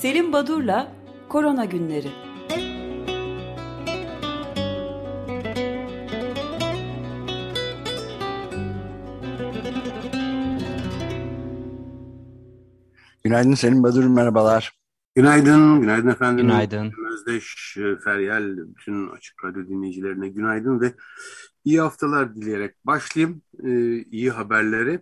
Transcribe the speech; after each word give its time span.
Selim 0.00 0.32
Badur'la 0.32 0.92
Korona 1.28 1.64
Günleri. 1.64 2.08
Günaydın 13.24 13.54
Selim 13.54 13.82
Badur, 13.82 14.04
merhabalar. 14.04 14.72
Günaydın, 15.14 15.80
günaydın 15.80 16.08
efendim. 16.08 16.46
Günaydın. 16.46 16.92
Özdeş, 17.12 17.76
e, 17.76 17.96
Feryal, 18.04 18.56
bütün 18.56 19.08
Açık 19.08 19.44
Radyo 19.44 19.68
dinleyicilerine 19.68 20.28
günaydın 20.28 20.80
ve 20.80 20.92
iyi 21.64 21.80
haftalar 21.80 22.34
dileyerek 22.34 22.86
başlayayım. 22.86 23.42
Ee, 23.64 24.02
iyi 24.02 24.30
haberleri. 24.30 25.00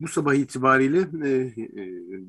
Bu 0.00 0.08
sabah 0.08 0.34
itibariyle 0.34 0.98
e, 0.98 1.28
e, 1.28 1.52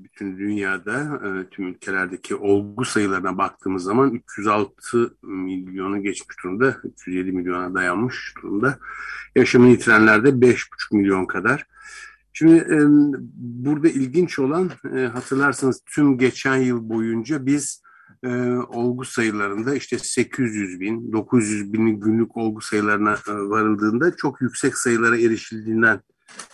bütün 0.03 0.37
dünyada, 0.37 1.21
e, 1.25 1.49
tüm 1.49 1.67
ülkelerdeki 1.67 2.35
olgu 2.35 2.85
sayılarına 2.85 3.37
baktığımız 3.37 3.83
zaman 3.83 4.11
306 4.11 5.13
milyonu 5.21 6.03
geçmiş 6.03 6.37
durumda, 6.43 6.77
307 6.83 7.31
milyona 7.31 7.73
dayanmış 7.73 8.33
durumda. 8.37 8.79
Yaşamını 9.35 9.69
yitirenler 9.69 10.23
de 10.23 10.29
5,5 10.29 10.95
milyon 10.95 11.25
kadar. 11.25 11.65
Şimdi 12.33 12.67
burada 13.37 13.89
ilginç 13.89 14.39
olan 14.39 14.71
e, 14.95 14.99
hatırlarsanız 14.99 15.81
tüm 15.85 16.17
geçen 16.17 16.57
yıl 16.57 16.89
boyunca 16.89 17.45
biz 17.45 17.81
olgu 18.67 19.05
sayılarında 19.05 19.75
işte 19.75 19.99
800 19.99 20.79
bin, 20.79 21.11
900 21.11 21.73
bin 21.73 21.99
günlük 21.99 22.38
olgu 22.38 22.61
sayılarına 22.61 23.15
varıldığında 23.27 24.15
çok 24.15 24.41
yüksek 24.41 24.77
sayılara 24.77 25.17
erişildiğinden 25.17 25.99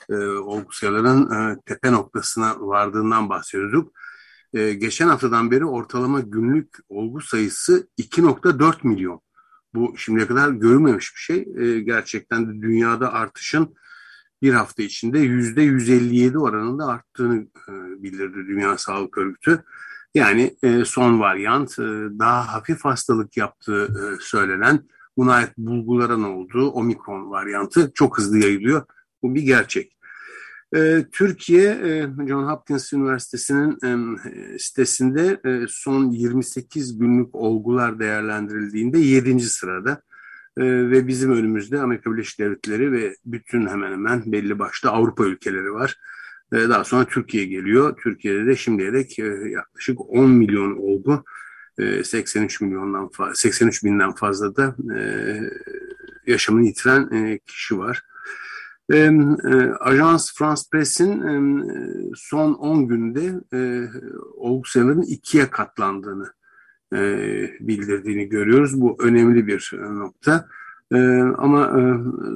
e, 0.09 0.15
sayılarının 0.71 1.51
e, 1.51 1.59
tepe 1.65 1.91
noktasına 1.91 2.55
vardığından 2.59 3.29
bahsediyorduk. 3.29 3.91
E, 4.53 4.73
geçen 4.73 5.07
haftadan 5.07 5.51
beri 5.51 5.65
ortalama 5.65 6.19
günlük 6.19 6.75
olgu 6.89 7.21
sayısı 7.21 7.87
2.4 7.97 8.87
milyon. 8.87 9.21
Bu 9.73 9.97
şimdiye 9.97 10.27
kadar 10.27 10.49
görülmemiş 10.49 11.15
bir 11.15 11.19
şey. 11.19 11.47
E, 11.57 11.79
gerçekten 11.79 12.47
de 12.49 12.61
dünyada 12.61 13.13
artışın 13.13 13.75
bir 14.41 14.53
hafta 14.53 14.83
içinde 14.83 15.19
yüzde 15.19 15.61
157 15.61 16.39
oranında 16.39 16.85
arttığını 16.85 17.47
e, 17.69 18.03
bildirdi 18.03 18.35
Dünya 18.47 18.77
Sağlık 18.77 19.17
Örgütü. 19.17 19.63
Yani 20.15 20.57
e, 20.63 20.85
son 20.85 21.19
varyant 21.19 21.79
e, 21.79 21.83
daha 22.19 22.53
hafif 22.53 22.85
hastalık 22.85 23.37
yaptığı 23.37 23.83
e, 23.83 24.03
söylenen 24.21 24.83
buna 25.17 25.33
ait 25.33 25.57
bulguların 25.57 26.23
olduğu 26.23 26.69
omikron 26.69 27.31
varyantı 27.31 27.91
çok 27.93 28.17
hızlı 28.17 28.37
yayılıyor. 28.37 28.85
Bu 29.25 29.35
bir 29.35 29.41
gerçek. 29.41 29.97
E, 30.75 31.05
Türkiye 31.11 31.69
e, 31.69 32.09
John 32.27 32.43
Hopkins 32.43 32.93
Üniversitesi'nin 32.93 34.17
sitesinde 34.57 35.39
e, 35.45 35.65
son 35.69 36.11
28 36.11 36.99
günlük 36.99 37.35
olgular 37.35 37.99
değerlendirildiğinde 37.99 38.99
7. 38.99 39.39
sırada. 39.39 40.01
Ee, 40.57 40.63
ve 40.63 41.07
bizim 41.07 41.31
önümüzde 41.31 41.79
Amerika 41.79 42.11
Birleşik 42.11 42.39
Devletleri 42.39 42.91
ve 42.91 43.15
bütün 43.25 43.67
hemen 43.67 43.91
hemen 43.91 44.23
belli 44.25 44.59
başlı 44.59 44.89
Avrupa 44.89 45.25
ülkeleri 45.25 45.73
var. 45.73 45.99
Ee, 46.53 46.57
daha 46.57 46.83
sonra 46.83 47.05
Türkiye 47.05 47.45
geliyor. 47.45 47.97
Türkiye'de 48.03 48.45
de 48.45 48.55
şimdiye 48.55 48.93
dek 48.93 49.19
e, 49.19 49.23
yaklaşık 49.49 50.01
10 50.01 50.29
milyon 50.29 50.77
olgu, 50.77 51.23
83 52.03 52.61
e, 52.61 52.65
milyondan 52.65 53.11
83 53.33 53.83
binden 53.83 54.11
fazla 54.11 54.55
da 54.55 54.75
yaşamını 56.27 56.65
yitiren 56.65 57.39
kişi 57.45 57.77
var. 57.77 58.03
Ajans 59.79 60.33
France 60.35 60.61
Press'in 60.71 61.23
son 62.15 62.53
10 62.53 62.87
günde 62.87 63.41
olgu 64.35 64.65
sayılarının 64.65 65.01
ikiye 65.01 65.49
katlandığını 65.49 66.33
e, 66.93 66.99
bildirdiğini 67.59 68.29
görüyoruz. 68.29 68.81
Bu 68.81 68.97
önemli 68.99 69.47
bir 69.47 69.71
e, 69.73 69.95
nokta. 69.95 70.47
E, 70.91 70.97
ama 71.37 71.71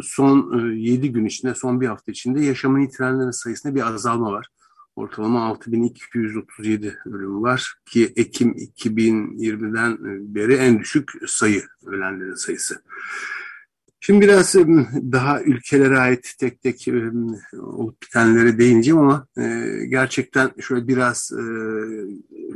son 0.04 0.70
7 0.72 1.12
gün 1.12 1.26
içinde, 1.26 1.56
son 1.56 1.82
bir 1.82 1.88
hafta 1.88 2.12
içinde 2.12 2.42
yaşamını 2.42 2.82
yitirenlerin 2.82 3.32
sayısında 3.32 3.76
bir 3.76 3.88
azalma 3.88 4.32
var. 4.32 4.48
Ortalama 4.96 5.46
6237 5.46 6.98
ölüm 7.06 7.44
var 7.44 7.74
ki 7.86 8.14
Ekim 8.16 8.52
2020'den 8.52 9.98
beri 10.36 10.54
en 10.54 10.80
düşük 10.80 11.12
sayı 11.28 11.64
ölenlerin 11.86 12.36
sayısı. 12.36 12.82
Şimdi 14.00 14.26
biraz 14.26 14.56
daha 15.12 15.42
ülkelere 15.44 15.98
ait 15.98 16.34
tek 16.40 16.62
tek 16.62 16.88
olup 17.62 18.02
bitenlere 18.02 18.60
değineceğim 18.60 19.00
ama 19.00 19.28
gerçekten 19.90 20.52
şöyle 20.60 20.88
biraz 20.88 21.32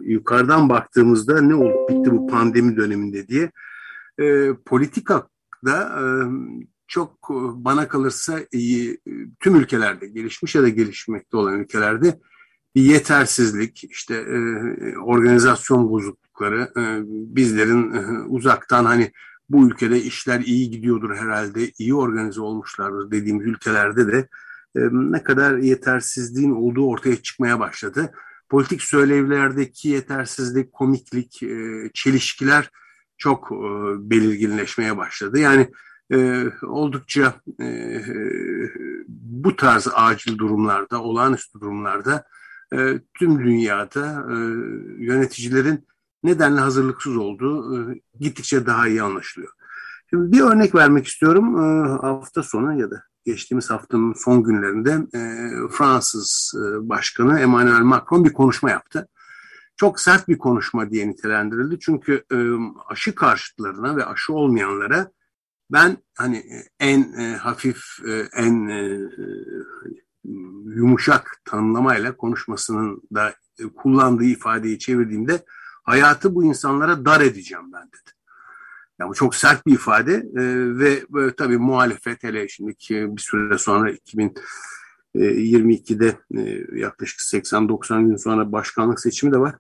yukarıdan 0.02 0.70
baktığımızda 0.70 1.42
ne 1.42 1.56
olup 1.56 1.90
bitti 1.90 2.12
bu 2.12 2.28
pandemi 2.28 2.78
döneminde 2.78 3.28
diye 3.28 3.52
politika 4.66 5.28
da 5.66 6.00
çok 6.88 7.30
bana 7.56 7.88
kalırsa 7.88 8.40
tüm 9.40 9.56
ülkelerde 9.56 10.08
gelişmiş 10.08 10.56
ya 10.56 10.62
da 10.62 10.70
gelişmekte 10.70 11.38
olan 11.38 11.60
ülkelerde 11.60 12.20
bir 12.76 12.82
yetersizlik, 12.82 13.84
işte 13.84 14.26
organizasyon 15.02 15.90
bozuklukları, 15.90 16.72
bizlerin 17.36 17.92
uzaktan 18.30 18.86
hani 18.86 19.12
bu 19.54 19.68
ülkede 19.68 20.02
işler 20.02 20.40
iyi 20.40 20.70
gidiyordur 20.72 21.16
herhalde, 21.16 21.72
iyi 21.78 21.96
organize 21.96 22.42
olmuşlardır 22.42 23.12
dediğimiz 23.12 23.48
ülkelerde 23.48 24.12
de 24.12 24.28
e, 24.76 24.80
ne 24.92 25.24
kadar 25.24 25.58
yetersizliğin 25.58 26.52
olduğu 26.52 26.88
ortaya 26.88 27.16
çıkmaya 27.16 27.60
başladı. 27.60 28.12
Politik 28.50 28.82
söylevlerdeki 28.82 29.90
yetersizlik, 29.90 30.74
komiklik, 30.74 31.44
e, 31.44 31.90
çelişkiler 31.94 32.70
çok 33.18 33.52
e, 33.52 33.66
belirginleşmeye 34.10 34.98
başladı. 34.98 35.40
Yani 35.40 35.70
e, 36.14 36.46
oldukça 36.64 37.34
e, 37.62 38.00
bu 39.08 39.56
tarz 39.56 39.88
acil 39.94 40.38
durumlarda, 40.38 41.02
olağanüstü 41.02 41.60
durumlarda 41.60 42.24
e, 42.74 43.00
tüm 43.14 43.46
dünyada 43.46 44.26
e, 44.30 44.36
yöneticilerin 45.04 45.86
nedenle 46.24 46.60
hazırlıksız 46.60 47.18
olduğu 47.18 47.92
e, 47.92 48.02
gittikçe 48.20 48.66
daha 48.66 48.88
iyi 48.88 49.02
anlaşılıyor. 49.02 49.52
Şimdi 50.10 50.32
bir 50.32 50.42
örnek 50.42 50.76
vermek 50.76 51.08
istiyorum. 51.08 51.58
E, 51.58 51.88
hafta 52.02 52.44
sonu 52.44 52.80
ya 52.80 52.92
da 52.92 53.04
geçtiğimiz 53.26 53.70
haftanın 53.70 54.14
son 54.14 54.44
günlerinde 54.44 54.92
e, 54.92 55.22
Fransız 55.72 56.54
Başkanı 56.82 57.40
Emmanuel 57.40 57.82
Macron 57.82 58.26
bir 58.26 58.34
konuşma 58.34 58.70
yaptı. 58.70 59.08
Çok 59.76 60.00
sert 60.00 60.28
bir 60.28 60.38
konuşma 60.38 60.90
diye 60.90 61.08
nitelendirildi. 61.08 61.80
Çünkü 61.80 62.24
aşı 62.90 63.16
karşıtlarına 63.16 63.96
ve 63.96 64.06
aşı 64.06 64.34
olmayanlara 64.34 65.12
ben 65.72 65.98
hani 66.18 66.46
en 66.80 67.14
hafif, 67.34 67.84
en 68.34 68.70
yumuşak 70.66 71.42
tanımlamayla 71.46 72.18
konuşmasının 72.18 73.02
da 73.16 73.36
kullandığı 73.76 74.24
ifadeyi 74.24 74.80
çevirdiğimde 74.80 75.46
hayatı 75.84 76.36
bu 76.36 76.44
insanlara 76.44 77.06
dar 77.06 77.22
edeceğim 77.22 77.74
ben 77.74 77.88
dedi. 77.88 78.12
Yani 79.00 79.10
bu 79.10 79.14
çok 79.14 79.36
sert 79.36 79.66
bir 79.66 79.74
ifade 79.74 80.14
e, 80.14 80.42
ve 80.80 81.06
böyle, 81.10 81.36
tabii 81.36 81.58
muhalefet 81.58 82.24
hele 82.24 82.48
şimdi 82.48 82.74
bir 82.90 83.22
süre 83.22 83.58
sonra 83.58 83.92
2022'de 83.92 86.18
e, 86.36 86.66
yaklaşık 86.80 87.20
80-90 87.20 88.08
gün 88.08 88.16
sonra 88.16 88.52
başkanlık 88.52 89.00
seçimi 89.00 89.34
de 89.34 89.38
var. 89.38 89.56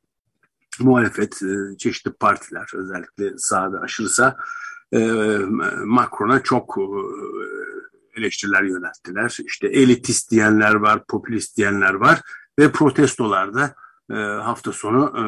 Muhalefet, 0.79 1.43
e, 1.43 1.77
çeşitli 1.77 2.11
partiler 2.11 2.71
özellikle 2.73 3.37
sağda 3.37 3.79
aşırı 3.79 4.09
sağ 4.09 4.37
e, 4.93 4.99
Macron'a 5.85 6.43
çok 6.43 6.77
e, 6.77 6.83
eleştiriler 8.19 8.63
yönelttiler. 8.63 9.37
İşte 9.45 9.67
elitist 9.67 10.31
diyenler 10.31 10.73
var, 10.73 11.05
popülist 11.05 11.57
diyenler 11.57 11.93
var 11.93 12.21
ve 12.59 12.71
protestolarda 12.71 13.75
e, 14.13 14.41
hafta 14.41 14.71
sonu 14.71 15.13
e, 15.17 15.23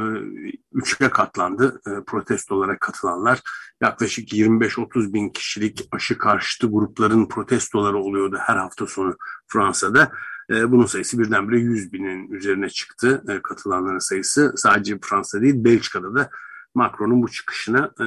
üçe 0.73 1.09
katlandı 1.09 1.81
e, 1.87 2.03
protestolara 2.07 2.79
katılanlar. 2.79 3.41
Yaklaşık 3.81 4.33
25-30 4.33 5.13
bin 5.13 5.29
kişilik 5.29 5.87
aşı 5.91 6.17
karşıtı 6.17 6.67
grupların 6.67 7.27
protestoları 7.27 7.97
oluyordu 7.97 8.37
her 8.39 8.55
hafta 8.55 8.87
sonu 8.87 9.17
Fransa'da. 9.47 10.11
E, 10.49 10.71
bunun 10.71 10.85
sayısı 10.85 11.19
birdenbire 11.19 11.59
100 11.59 11.93
binin 11.93 12.31
üzerine 12.31 12.69
çıktı 12.69 13.23
e, 13.29 13.41
katılanların 13.41 13.99
sayısı. 13.99 14.53
Sadece 14.55 14.99
Fransa 15.01 15.41
değil 15.41 15.55
Belçika'da 15.57 16.15
da 16.15 16.29
Macron'un 16.75 17.23
bu 17.23 17.31
çıkışına 17.31 17.91
e, 17.99 18.05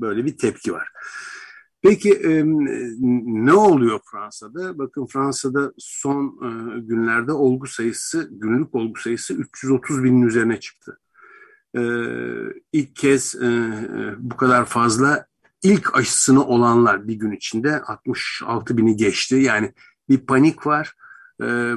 böyle 0.00 0.24
bir 0.24 0.36
tepki 0.36 0.72
var. 0.72 0.88
Peki 1.82 2.12
e, 2.12 2.42
ne 3.46 3.52
oluyor 3.52 4.00
Fransa'da? 4.10 4.78
Bakın 4.78 5.06
Fransa'da 5.06 5.72
son 5.78 6.26
e, 6.26 6.80
günlerde 6.80 7.32
olgu 7.32 7.66
sayısı, 7.66 8.28
günlük 8.32 8.74
olgu 8.74 9.00
sayısı 9.00 9.34
330 9.34 10.04
binin 10.04 10.22
üzerine 10.22 10.60
çıktı. 10.60 11.00
E, 11.76 11.82
ilk 12.72 12.96
kez 12.96 13.34
e, 13.34 13.70
bu 14.18 14.36
kadar 14.36 14.64
fazla 14.64 15.26
ilk 15.62 15.96
aşısını 15.96 16.46
olanlar 16.46 17.08
bir 17.08 17.14
gün 17.14 17.32
içinde 17.32 17.80
66 17.80 18.76
bini 18.76 18.96
geçti. 18.96 19.36
Yani 19.36 19.72
bir 20.08 20.18
panik 20.18 20.66
var. 20.66 20.94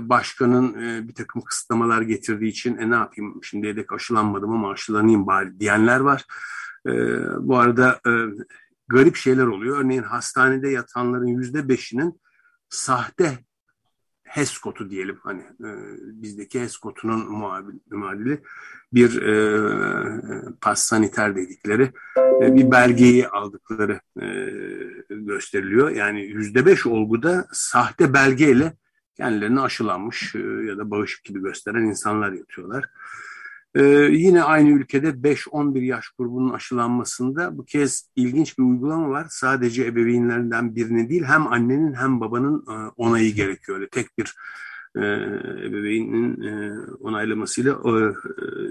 başkanın 0.02 0.76
bir 1.08 1.14
takım 1.14 1.42
kısıtlamalar 1.42 2.02
getirdiği 2.02 2.50
için 2.50 2.78
e, 2.78 2.90
ne 2.90 2.96
yapayım 2.96 3.44
şimdiye 3.44 3.76
dek 3.76 3.92
aşılanmadım 3.92 4.52
ama 4.52 4.72
aşılanayım 4.72 5.28
bari 5.28 5.60
diyenler 5.60 6.00
var. 6.00 6.26
bu 7.40 7.58
arada 7.58 8.02
garip 8.92 9.16
şeyler 9.16 9.46
oluyor. 9.46 9.80
Örneğin 9.80 10.04
hastanede 10.04 10.70
yatanların 10.70 11.28
yüzde 11.28 11.70
beşinin 11.70 12.22
sahte 12.70 13.38
HES 14.24 14.58
kodu 14.58 14.90
diyelim 14.90 15.20
hani 15.24 15.42
e, 15.42 15.70
bizdeki 16.02 16.62
HES 16.62 16.78
kodunun 16.78 17.32
muadili 17.92 18.42
bir 18.94 19.22
e, 19.22 19.36
pas 20.62 20.84
saniter 20.84 21.36
dedikleri 21.36 21.92
e, 22.42 22.56
bir 22.56 22.72
belgeyi 22.72 23.28
aldıkları 23.28 24.00
e, 24.22 24.26
gösteriliyor. 25.10 25.90
Yani 25.90 26.22
yüzde 26.22 26.66
beş 26.66 26.86
olguda 26.86 27.48
sahte 27.52 28.14
belgeyle 28.14 28.74
kendilerini 29.16 29.62
aşılanmış 29.62 30.36
e, 30.36 30.40
ya 30.40 30.78
da 30.78 30.92
bağışık 30.92 31.24
gibi 31.24 31.42
gösteren 31.42 31.84
insanlar 31.84 32.32
yatıyorlar. 32.32 32.90
Ee, 33.76 33.84
yine 34.12 34.44
aynı 34.44 34.70
ülkede 34.70 35.08
5-11 35.10 35.84
yaş 35.84 36.10
grubunun 36.10 36.54
aşılanmasında 36.54 37.58
bu 37.58 37.66
kez 37.66 38.10
ilginç 38.16 38.58
bir 38.58 38.64
uygulama 38.64 39.10
var. 39.10 39.28
Sadece 39.30 39.86
ebeveynlerinden 39.86 40.76
birinin 40.76 41.10
değil 41.10 41.24
hem 41.24 41.48
annenin 41.48 41.94
hem 41.94 42.22
babanın 42.22 42.66
e, 42.68 42.74
onayı 42.98 43.34
gerekiyor. 43.34 43.78
Öyle 43.78 43.90
tek 43.90 44.18
bir 44.18 44.36
e, 44.96 45.02
ebeveynin 45.66 46.42
e, 46.42 46.80
onaylamasıyla 47.00 47.72
e, 47.74 47.92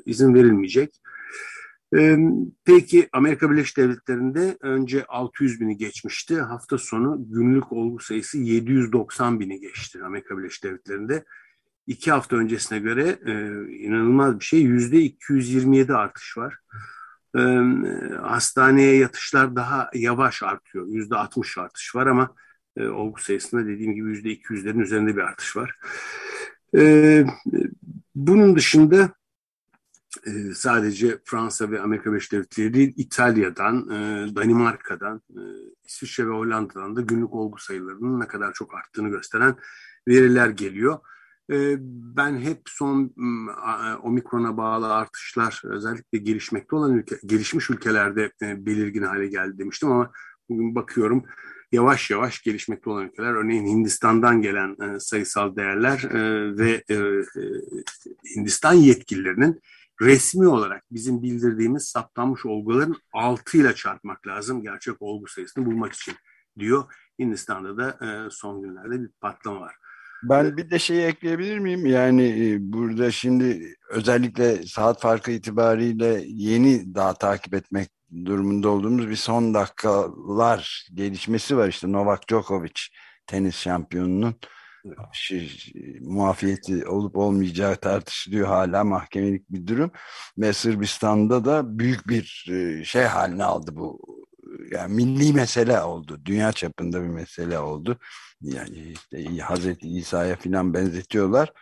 izin 0.06 0.34
verilmeyecek. 0.34 1.00
Peki 2.64 3.08
Amerika 3.12 3.50
Birleşik 3.50 3.76
Devletleri'nde 3.76 4.56
önce 4.60 5.04
600 5.04 5.60
bini 5.60 5.76
geçmişti. 5.76 6.40
Hafta 6.40 6.78
sonu 6.78 7.24
günlük 7.28 7.72
olgu 7.72 7.98
sayısı 7.98 8.38
790 8.38 9.40
bini 9.40 9.60
geçti 9.60 9.98
Amerika 10.04 10.38
Birleşik 10.38 10.64
Devletleri'nde 10.64 11.24
iki 11.90 12.10
hafta 12.10 12.36
öncesine 12.36 12.78
göre 12.78 13.18
e, 13.26 13.32
inanılmaz 13.72 14.40
bir 14.40 14.44
şey. 14.44 14.62
Yüzde 14.62 15.00
227 15.00 15.94
artış 15.94 16.38
var. 16.38 16.58
E, 17.36 17.40
hastaneye 18.22 18.96
yatışlar 18.96 19.56
daha 19.56 19.90
yavaş 19.94 20.42
artıyor. 20.42 20.86
Yüzde 20.88 21.16
60 21.16 21.58
artış 21.58 21.94
var 21.94 22.06
ama 22.06 22.34
e, 22.76 22.86
olgu 22.88 23.20
sayısında 23.20 23.66
dediğim 23.66 23.94
gibi 23.94 24.08
yüzde 24.08 24.28
200'lerin 24.28 24.82
üzerinde 24.82 25.16
bir 25.16 25.20
artış 25.22 25.56
var. 25.56 25.76
E, 26.76 27.24
bunun 28.14 28.56
dışında 28.56 29.10
e, 30.26 30.30
sadece 30.54 31.18
Fransa 31.24 31.70
ve 31.70 31.80
Amerika 31.80 32.10
Birleşik 32.10 32.32
Devletleri 32.32 32.74
değil, 32.74 32.94
İtalya'dan, 32.96 33.90
e, 33.90 34.26
Danimarka'dan, 34.34 35.22
e, 35.30 35.42
İsviçre 35.84 36.26
ve 36.26 36.32
Hollanda'dan 36.32 36.96
da 36.96 37.00
günlük 37.00 37.34
olgu 37.34 37.58
sayılarının 37.58 38.20
ne 38.20 38.26
kadar 38.26 38.52
çok 38.52 38.74
arttığını 38.74 39.08
gösteren 39.08 39.56
veriler 40.08 40.48
geliyor. 40.48 40.98
Ee, 41.50 41.76
ben 42.16 42.38
hep 42.38 42.62
son 42.66 43.14
omikrona 44.02 44.56
bağlı 44.56 44.94
artışlar 44.94 45.62
özellikle 45.64 46.18
gelişmekte 46.18 46.76
olan 46.76 46.94
ülke, 46.94 47.16
gelişmiş 47.26 47.70
ülkelerde 47.70 48.32
e, 48.42 48.66
belirgin 48.66 49.02
hale 49.02 49.26
geldi 49.26 49.58
demiştim 49.58 49.92
ama 49.92 50.10
bugün 50.48 50.74
bakıyorum 50.74 51.24
yavaş 51.72 52.10
yavaş 52.10 52.42
gelişmekte 52.42 52.90
olan 52.90 53.04
ülkeler 53.04 53.32
örneğin 53.32 53.66
Hindistan'dan 53.66 54.42
gelen 54.42 54.76
e, 54.80 55.00
sayısal 55.00 55.56
değerler 55.56 56.02
e, 56.02 56.56
ve 56.58 56.84
Hindistan 58.36 58.72
yetkililerinin 58.72 59.60
resmi 60.00 60.48
olarak 60.48 60.84
bizim 60.90 61.22
bildirdiğimiz 61.22 61.84
saptanmış 61.84 62.46
olguların 62.46 62.96
6 63.12 63.58
ile 63.58 63.74
çarpmak 63.74 64.26
lazım 64.26 64.62
gerçek 64.62 65.02
olgu 65.02 65.26
sayısını 65.26 65.66
bulmak 65.66 65.92
için 65.92 66.14
diyor. 66.58 66.84
Hindistan'da 67.18 67.78
da 67.78 67.98
son 68.30 68.62
günlerde 68.62 69.02
bir 69.02 69.08
patlama 69.20 69.60
var. 69.60 69.74
Ben 70.22 70.56
bir 70.56 70.70
de 70.70 70.78
şeyi 70.78 71.02
ekleyebilir 71.02 71.58
miyim? 71.58 71.86
Yani 71.86 72.50
e, 72.50 72.72
burada 72.72 73.10
şimdi 73.10 73.74
özellikle 73.90 74.62
saat 74.62 75.00
farkı 75.00 75.30
itibariyle 75.30 76.22
yeni 76.26 76.94
daha 76.94 77.14
takip 77.14 77.54
etmek 77.54 77.88
durumunda 78.24 78.68
olduğumuz 78.68 79.08
bir 79.08 79.16
son 79.16 79.54
dakikalar 79.54 80.88
gelişmesi 80.94 81.56
var. 81.56 81.68
işte 81.68 81.92
Novak 81.92 82.28
Djokovic 82.28 82.80
tenis 83.26 83.56
şampiyonunun 83.56 84.34
muafiyeti 86.00 86.86
olup 86.86 87.16
olmayacağı 87.16 87.76
tartışılıyor 87.76 88.48
hala 88.48 88.84
mahkemelik 88.84 89.50
bir 89.50 89.66
durum. 89.66 89.90
Ve 90.38 90.52
Sırbistan'da 90.52 91.44
da 91.44 91.78
büyük 91.78 92.08
bir 92.08 92.46
e, 92.50 92.84
şey 92.84 93.02
haline 93.02 93.44
aldı 93.44 93.70
bu. 93.76 94.00
Yani 94.70 94.94
milli 94.94 95.32
mesele 95.32 95.80
oldu. 95.80 96.20
Dünya 96.24 96.52
çapında 96.52 97.02
bir 97.02 97.08
mesele 97.08 97.58
oldu 97.58 97.98
yani 98.40 98.92
işte 98.92 99.38
Hazreti 99.38 99.88
İsa'ya 99.88 100.36
filan 100.36 100.74
benzetiyorlar. 100.74 101.52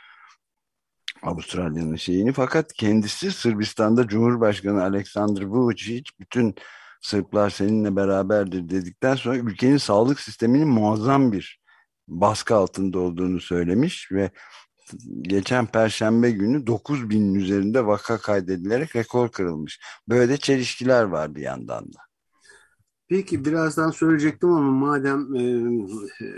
Avustralya'nın 1.22 1.96
şeyini 1.96 2.32
fakat 2.32 2.72
kendisi 2.72 3.30
Sırbistan'da 3.32 4.08
Cumhurbaşkanı 4.08 4.82
Aleksandr 4.82 5.42
Vučić 5.42 6.04
bütün 6.20 6.54
Sırplar 7.00 7.50
seninle 7.50 7.96
beraberdir 7.96 8.68
dedikten 8.68 9.14
sonra 9.14 9.36
ülkenin 9.36 9.76
sağlık 9.76 10.20
sisteminin 10.20 10.68
muazzam 10.68 11.32
bir 11.32 11.60
baskı 12.08 12.54
altında 12.56 12.98
olduğunu 12.98 13.40
söylemiş 13.40 14.12
ve 14.12 14.30
geçen 15.22 15.66
perşembe 15.66 16.30
günü 16.30 16.66
9 16.66 17.10
binin 17.10 17.34
üzerinde 17.34 17.86
vaka 17.86 18.18
kaydedilerek 18.18 18.96
rekor 18.96 19.32
kırılmış. 19.32 19.80
Böyle 20.08 20.36
çelişkiler 20.36 21.02
var 21.02 21.34
bir 21.34 21.42
yandan 21.42 21.92
da. 21.92 22.07
Peki 23.08 23.44
birazdan 23.44 23.90
söyleyecektim 23.90 24.50
ama 24.50 24.72
madem 24.72 25.34
e, 25.34 25.42
e, 26.24 26.28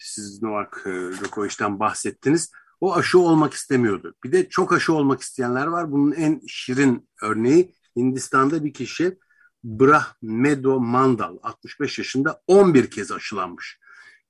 siz 0.00 0.42
Novak 0.42 0.82
e, 0.86 0.90
Djokovic'den 0.90 1.80
bahsettiniz. 1.80 2.52
O 2.80 2.96
aşı 2.96 3.18
olmak 3.18 3.54
istemiyordu. 3.54 4.14
Bir 4.24 4.32
de 4.32 4.48
çok 4.48 4.72
aşı 4.72 4.92
olmak 4.92 5.20
isteyenler 5.20 5.66
var. 5.66 5.92
Bunun 5.92 6.12
en 6.12 6.40
şirin 6.46 7.08
örneği 7.22 7.74
Hindistan'da 7.96 8.64
bir 8.64 8.72
kişi 8.72 9.18
Brahmedo 9.64 10.80
Mandal 10.80 11.38
65 11.42 11.98
yaşında 11.98 12.42
11 12.46 12.90
kez 12.90 13.12
aşılanmış. 13.12 13.78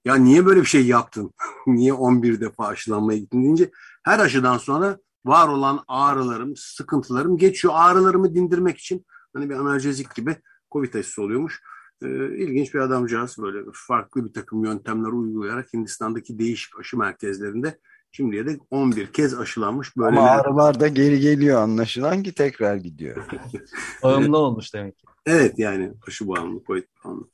Ya 0.05 0.14
niye 0.14 0.47
böyle 0.47 0.61
bir 0.61 0.67
şey 0.67 0.87
yaptın? 0.87 1.32
niye 1.67 1.93
11 1.93 2.41
defa 2.41 2.67
aşılanmaya 2.67 3.19
gittin 3.19 3.43
deyince 3.43 3.70
her 4.02 4.19
aşıdan 4.19 4.58
sonra 4.58 4.99
var 5.25 5.49
olan 5.49 5.85
ağrılarım, 5.88 6.56
sıkıntılarım 6.56 7.37
geçiyor. 7.37 7.75
Ağrılarımı 7.76 8.35
dindirmek 8.35 8.79
için 8.79 9.06
hani 9.35 9.50
bir 9.50 9.55
analjezik 9.55 10.14
gibi 10.14 10.37
Covid 10.73 10.94
aşısı 10.94 11.23
oluyormuş 11.23 11.61
e, 12.02 12.37
ilginç 12.37 12.75
bir 12.75 12.79
adamcağız 12.79 13.37
böyle 13.38 13.58
farklı 13.73 14.25
bir 14.25 14.32
takım 14.32 14.64
yöntemler 14.64 15.08
uygulayarak 15.08 15.73
Hindistan'daki 15.73 16.38
değişik 16.38 16.81
aşı 16.81 16.99
merkezlerinde 16.99 17.79
şimdiye 18.12 18.47
de 18.47 18.58
11 18.70 19.06
kez 19.06 19.35
aşılanmış. 19.35 19.97
Böyle 19.97 20.19
Ama 20.19 20.30
ağrılar 20.30 20.80
da 20.80 20.88
geri 20.88 21.21
geliyor 21.21 21.62
anlaşılan 21.62 22.23
ki 22.23 22.35
tekrar 22.35 22.76
gidiyor. 22.76 23.26
Bağımlı 24.02 24.38
olmuş 24.38 24.75
demek 24.75 24.99
ki. 24.99 25.07
Evet 25.26 25.59
yani 25.59 25.92
aşı 26.09 26.28
bağımlı, 26.28 26.61
COVID 26.66 26.85
bağımlı. 27.04 27.25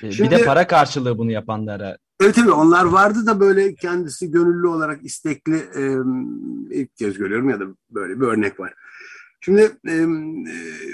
Şimdi, 0.00 0.22
bir 0.22 0.30
de 0.30 0.44
para 0.44 0.66
karşılığı 0.66 1.18
bunu 1.18 1.30
yapanlara. 1.30 1.98
Evet 2.20 2.34
tabii 2.34 2.50
onlar 2.50 2.84
vardı 2.84 3.26
da 3.26 3.40
böyle 3.40 3.74
kendisi 3.74 4.30
gönüllü 4.30 4.66
olarak 4.66 5.04
istekli 5.04 5.56
e, 5.56 5.82
ilk 6.70 6.96
kez 6.96 7.18
görüyorum 7.18 7.50
ya 7.50 7.60
da 7.60 7.64
böyle 7.90 8.20
bir 8.20 8.26
örnek 8.26 8.60
var. 8.60 8.74
Şimdi 9.40 9.76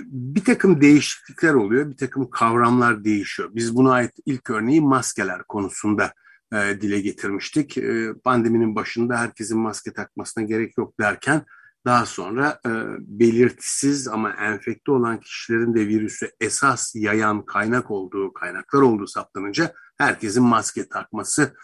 bir 0.07 0.45
takım 0.45 0.81
değişiklikler 0.81 1.55
oluyor, 1.55 1.91
bir 1.91 1.97
takım 1.97 2.31
kavramlar 2.31 3.05
değişiyor. 3.05 3.51
Biz 3.55 3.77
buna 3.77 3.93
ait 3.93 4.13
ilk 4.27 4.51
örneği 4.51 4.81
maskeler 4.81 5.43
konusunda 5.43 6.13
dile 6.53 7.01
getirmiştik. 7.01 7.79
Pandeminin 8.25 8.75
başında 8.75 9.19
herkesin 9.19 9.59
maske 9.59 9.93
takmasına 9.93 10.45
gerek 10.45 10.79
yok 10.79 11.01
derken 11.01 11.43
daha 11.87 12.07
sonra 12.07 12.61
belirtisiz 12.99 14.09
ama 14.09 14.33
enfekte 14.33 14.93
olan 14.93 15.21
kişilerin 15.21 15.75
de 15.75 15.89
virüsü 15.89 16.31
esas 16.41 16.95
yayan 16.95 17.45
kaynak 17.45 17.91
olduğu, 17.91 18.33
kaynaklar 18.33 18.81
olduğu 18.81 19.07
saptanınca 19.07 19.73
herkesin 19.99 20.43
maske 20.45 20.89
takması 20.89 21.55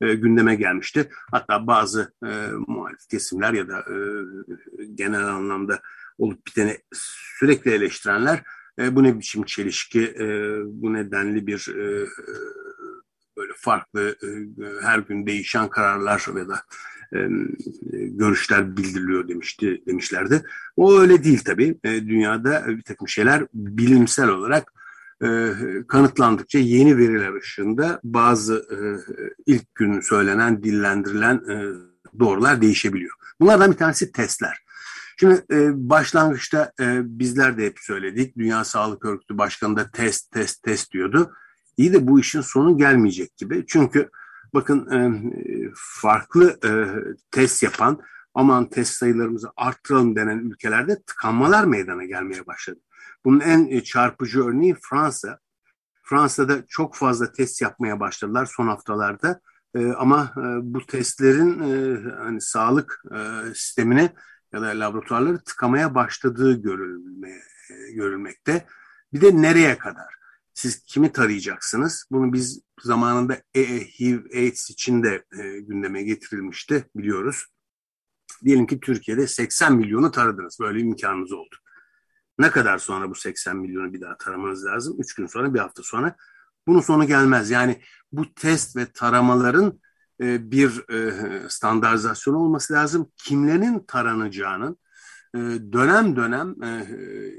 gündeme 0.00 0.54
gelmişti. 0.54 1.10
Hatta 1.30 1.66
bazı 1.66 2.12
muhalif 2.66 3.08
kesimler 3.10 3.52
ya 3.52 3.68
da 3.68 3.84
genel 4.94 5.26
anlamda 5.26 5.80
olup 6.18 6.46
biteni 6.46 6.78
sürekli 7.38 7.70
eleştirenler 7.70 8.42
e, 8.78 8.96
bu 8.96 9.02
ne 9.02 9.18
biçim 9.18 9.42
çelişki, 9.42 10.02
e, 10.04 10.26
bu 10.64 10.92
nedenli 10.92 11.46
bir 11.46 11.68
e, 11.68 12.06
böyle 13.36 13.52
farklı 13.56 14.16
e, 14.22 14.26
her 14.82 14.98
gün 14.98 15.26
değişen 15.26 15.68
kararlar 15.68 16.26
ya 16.38 16.48
da 16.48 16.62
e, 17.12 17.28
görüşler 17.92 18.76
bildiriliyor 18.76 19.28
demişti 19.28 19.82
demişlerdi. 19.86 20.42
O 20.76 20.98
öyle 20.98 21.24
değil 21.24 21.42
tabii. 21.44 21.78
E, 21.84 22.08
dünyada 22.08 22.64
bir 22.68 22.82
takım 22.82 23.08
şeyler 23.08 23.46
bilimsel 23.54 24.28
olarak 24.28 24.72
e, 25.22 25.52
kanıtlandıkça 25.88 26.58
yeni 26.58 26.98
veriler 26.98 27.34
ışığında 27.34 28.00
bazı 28.04 28.54
e, 28.54 28.76
ilk 29.46 29.74
gün 29.74 30.00
söylenen, 30.00 30.62
dillendirilen 30.62 31.34
e, 31.36 31.56
doğrular 32.18 32.62
değişebiliyor. 32.62 33.16
Bunlardan 33.40 33.72
bir 33.72 33.76
tanesi 33.76 34.12
testler. 34.12 34.65
Şimdi 35.16 35.44
e, 35.50 35.88
başlangıçta 35.90 36.72
e, 36.80 37.18
bizler 37.18 37.58
de 37.58 37.66
hep 37.66 37.78
söyledik. 37.80 38.36
Dünya 38.38 38.64
Sağlık 38.64 39.04
Örgütü 39.04 39.38
Başkanı 39.38 39.76
da 39.76 39.90
test, 39.90 40.30
test, 40.30 40.62
test 40.62 40.92
diyordu. 40.92 41.32
İyi 41.76 41.92
de 41.92 42.06
bu 42.06 42.20
işin 42.20 42.40
sonu 42.40 42.78
gelmeyecek 42.78 43.36
gibi. 43.36 43.64
Çünkü 43.68 44.10
bakın 44.54 44.90
e, 44.90 45.22
farklı 45.74 46.58
e, 46.64 46.70
test 47.30 47.62
yapan 47.62 48.00
aman 48.34 48.70
test 48.70 48.96
sayılarımızı 48.96 49.50
arttıralım 49.56 50.16
denen 50.16 50.38
ülkelerde 50.38 51.02
tıkanmalar 51.02 51.64
meydana 51.64 52.04
gelmeye 52.04 52.46
başladı. 52.46 52.80
Bunun 53.24 53.40
en 53.40 53.66
e, 53.70 53.84
çarpıcı 53.84 54.44
örneği 54.44 54.76
Fransa. 54.82 55.38
Fransa'da 56.02 56.66
çok 56.68 56.94
fazla 56.94 57.32
test 57.32 57.62
yapmaya 57.62 58.00
başladılar 58.00 58.48
son 58.56 58.66
haftalarda. 58.66 59.40
E, 59.74 59.92
ama 59.92 60.32
e, 60.36 60.42
bu 60.62 60.86
testlerin 60.86 61.60
e, 61.60 62.00
hani 62.18 62.40
sağlık 62.40 63.02
e, 63.14 63.54
sistemine 63.54 64.12
ya 64.52 64.62
da 64.62 64.66
laboratuvarları 64.66 65.38
tıkamaya 65.44 65.94
başladığı 65.94 66.62
görülme, 66.62 67.30
e, 67.70 67.92
görülmekte. 67.92 68.66
Bir 69.12 69.20
de 69.20 69.42
nereye 69.42 69.78
kadar? 69.78 70.14
Siz 70.54 70.82
kimi 70.82 71.12
tarayacaksınız? 71.12 72.06
Bunu 72.10 72.32
biz 72.32 72.60
zamanında 72.82 73.38
e, 73.54 73.62
HIV, 73.80 74.24
AIDS 74.34 74.70
için 74.70 75.02
de 75.02 75.24
e, 75.38 75.60
gündeme 75.60 76.02
getirilmişti 76.02 76.90
biliyoruz. 76.96 77.46
Diyelim 78.44 78.66
ki 78.66 78.80
Türkiye'de 78.80 79.26
80 79.26 79.76
milyonu 79.76 80.10
taradınız. 80.10 80.58
Böyle 80.60 80.80
imkanınız 80.80 81.32
oldu. 81.32 81.56
Ne 82.38 82.50
kadar 82.50 82.78
sonra 82.78 83.10
bu 83.10 83.14
80 83.14 83.56
milyonu 83.56 83.92
bir 83.92 84.00
daha 84.00 84.16
taramanız 84.16 84.64
lazım? 84.64 84.96
3 84.98 85.14
gün 85.14 85.26
sonra, 85.26 85.54
bir 85.54 85.58
hafta 85.58 85.82
sonra. 85.82 86.16
Bunun 86.66 86.80
sonu 86.80 87.06
gelmez. 87.06 87.50
Yani 87.50 87.82
bu 88.12 88.34
test 88.34 88.76
ve 88.76 88.86
taramaların 88.86 89.80
e, 90.20 90.50
bir 90.50 90.90
e, 90.92 91.12
standartizasyon 91.48 92.34
olması 92.34 92.72
lazım. 92.72 93.12
Kimlerin 93.16 93.84
taranacağının 93.88 94.78
e, 95.34 95.38
dönem 95.72 96.16
dönem 96.16 96.62
e, 96.62 96.86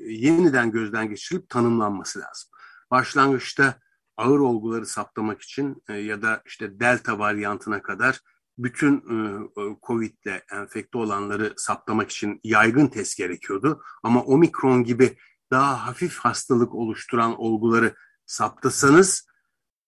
yeniden 0.08 0.72
gözden 0.72 1.10
geçirilip 1.10 1.50
tanımlanması 1.50 2.20
lazım. 2.20 2.50
Başlangıçta 2.92 3.80
ağır 4.18 4.40
olguları 4.40 4.86
saptamak 4.86 5.42
için 5.42 5.84
ya 5.90 6.22
da 6.22 6.42
işte 6.46 6.80
delta 6.80 7.20
varyantına 7.20 7.82
kadar 7.82 8.22
bütün 8.58 8.96
e, 8.98 9.62
e 9.62 9.78
COVID'le 9.84 10.42
enfekte 10.52 10.98
olanları 10.98 11.54
saptamak 11.58 12.12
için 12.12 12.40
yaygın 12.44 12.88
test 12.88 13.18
gerekiyordu. 13.18 13.82
Ama 14.04 14.24
omikron 14.24 14.84
gibi 14.84 15.18
daha 15.52 15.88
hafif 15.88 16.18
hastalık 16.18 16.76
oluşturan 16.76 17.42
olguları 17.42 17.96
saptasanız 18.26 19.28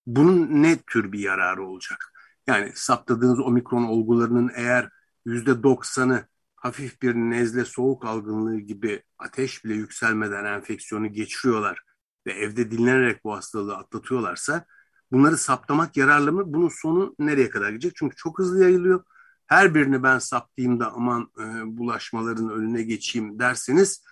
bunun 0.06 0.62
ne 0.62 0.78
tür 0.78 1.12
bir 1.12 1.18
yararı 1.18 1.64
olacak? 1.64 2.12
Yani 2.46 2.72
saptadığınız 2.74 3.40
omikron 3.40 3.84
olgularının 3.84 4.50
eğer 4.54 4.88
yüzde 5.24 5.62
doksanı 5.62 6.24
hafif 6.56 7.02
bir 7.02 7.14
nezle 7.14 7.64
soğuk 7.64 8.04
algınlığı 8.04 8.58
gibi 8.60 9.02
ateş 9.18 9.64
bile 9.64 9.74
yükselmeden 9.74 10.44
enfeksiyonu 10.44 11.12
geçiriyorlar 11.12 11.82
ve 12.26 12.32
evde 12.32 12.70
dinlenerek 12.70 13.24
bu 13.24 13.32
hastalığı 13.36 13.76
atlatıyorlarsa 13.76 14.64
bunları 15.12 15.36
saptamak 15.36 15.96
yararlı 15.96 16.32
mı? 16.32 16.42
Bunun 16.46 16.68
sonu 16.68 17.14
nereye 17.18 17.50
kadar 17.50 17.70
gidecek? 17.70 17.92
Çünkü 17.96 18.16
çok 18.16 18.38
hızlı 18.38 18.62
yayılıyor. 18.62 19.04
Her 19.46 19.74
birini 19.74 20.02
ben 20.02 20.18
saptayım 20.18 20.80
da 20.80 20.92
aman 20.92 21.30
e, 21.38 21.42
bulaşmaların 21.78 22.50
önüne 22.50 22.82
geçeyim 22.82 23.38
derseniz 23.38 24.04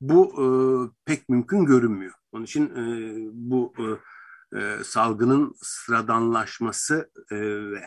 bu 0.00 0.32
e, 0.42 0.44
pek 1.04 1.28
mümkün 1.28 1.64
görünmüyor. 1.64 2.12
Onun 2.32 2.44
için 2.44 2.66
e, 2.66 3.14
bu 3.32 3.74
e, 3.78 3.84
e, 4.56 4.84
salgının 4.84 5.54
sıradanlaşması 5.62 7.10
e, 7.30 7.36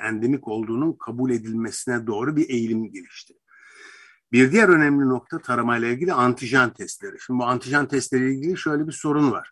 endemik 0.08 0.48
olduğunun 0.48 0.94
kabul 0.94 1.32
edilmesine 1.32 2.08
doğru 2.08 2.36
bir 2.36 2.50
eğilim 2.50 2.92
gelişti. 2.92 3.34
Bir 4.32 4.52
diğer 4.52 4.70
önemli 4.70 5.10
nokta 5.10 5.40
taramayla 5.40 5.88
ilgili 5.88 6.14
antijen 6.14 6.74
testleri. 6.74 7.18
Şimdi 7.20 7.40
bu 7.40 7.46
antijen 7.46 7.88
testleriyle 7.88 8.36
ilgili 8.36 8.58
şöyle 8.58 8.88
bir 8.88 8.92
sorun 8.92 9.32
var. 9.32 9.52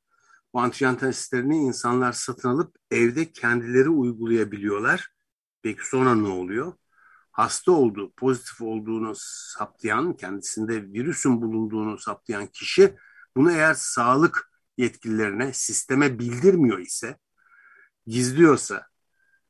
Bu 0.53 0.59
antijen 0.59 0.95
testlerini 0.95 1.57
insanlar 1.57 2.11
satın 2.11 2.49
alıp 2.49 2.75
evde 2.91 3.31
kendileri 3.31 3.89
uygulayabiliyorlar. 3.89 5.09
Peki 5.61 5.87
sonra 5.87 6.15
ne 6.15 6.27
oluyor? 6.27 6.73
Hasta 7.31 7.71
olduğu, 7.71 8.13
pozitif 8.13 8.61
olduğunu 8.61 9.13
saptayan, 9.17 10.13
kendisinde 10.13 10.83
virüsün 10.83 11.41
bulunduğunu 11.41 11.97
saptayan 11.97 12.47
kişi 12.47 12.95
bunu 13.35 13.51
eğer 13.51 13.73
sağlık 13.73 14.52
yetkililerine, 14.77 15.53
sisteme 15.53 16.19
bildirmiyor 16.19 16.79
ise, 16.79 17.17
gizliyorsa, 18.07 18.87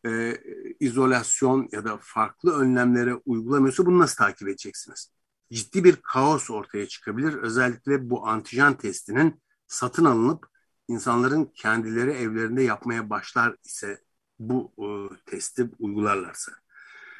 e, 0.06 0.38
izolasyon 0.80 1.70
ya 1.72 1.86
da 1.86 2.00
farklı 2.02 2.60
önlemlere 2.60 3.14
uygulamıyorsa 3.14 3.86
bunu 3.86 4.00
nasıl 4.00 4.16
takip 4.16 4.48
edeceksiniz? 4.48 5.12
Ciddi 5.52 5.84
bir 5.84 5.96
kaos 5.96 6.50
ortaya 6.50 6.88
çıkabilir. 6.88 7.34
Özellikle 7.34 8.10
bu 8.10 8.28
antijen 8.28 8.74
testinin 8.74 9.42
satın 9.68 10.06
alınıp 10.06 10.48
insanların 10.88 11.46
kendileri 11.56 12.12
evlerinde 12.12 12.64
yapmaya 12.64 13.10
başlar 13.10 13.56
ise 13.64 14.02
bu 14.40 14.74
e, 14.78 14.88
testi 15.26 15.70
uygularlarsa. 15.80 16.52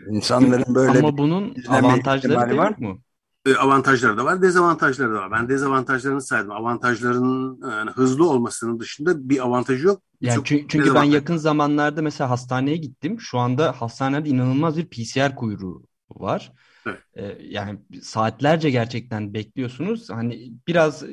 İnsanların 0.10 0.76
böyle 0.76 1.00
Ama 1.00 1.18
bunun 1.18 1.56
avantajları 1.68 2.50
da 2.50 2.58
var 2.58 2.76
mı? 2.78 2.98
E, 3.46 3.56
avantajları 3.56 4.18
da 4.18 4.26
var, 4.26 4.42
dezavantajları 4.42 5.14
da 5.14 5.18
var. 5.18 5.32
Ben 5.32 5.50
dezavantajlarını 5.50 6.22
saydım. 6.22 6.52
Avantajlarının 6.52 7.60
yani 7.72 7.92
hızlı 7.92 8.30
olmasının 8.30 8.80
dışında 8.80 9.30
bir 9.30 9.46
avantajı 9.46 9.88
yok. 9.88 10.02
Yani 10.22 10.42
çünkü, 10.46 10.68
çünkü 10.68 10.96
ben 10.96 11.04
yakın 11.04 11.38
zamanlarda 11.38 12.02
mesela 12.02 12.30
hastaneye 12.30 12.78
gittim. 12.78 13.20
Şu 13.20 13.40
anda 13.40 13.72
hastanede 13.82 14.30
inanılmaz 14.30 14.78
bir 14.78 14.86
PCR 14.86 15.36
kuyruğu 15.36 15.84
var. 16.10 16.52
Evet. 16.86 17.00
Ee, 17.16 17.38
yani 17.42 17.80
saatlerce 18.02 18.70
gerçekten 18.70 19.34
bekliyorsunuz. 19.34 20.10
Hani 20.10 20.54
biraz 20.68 21.04
e, 21.04 21.10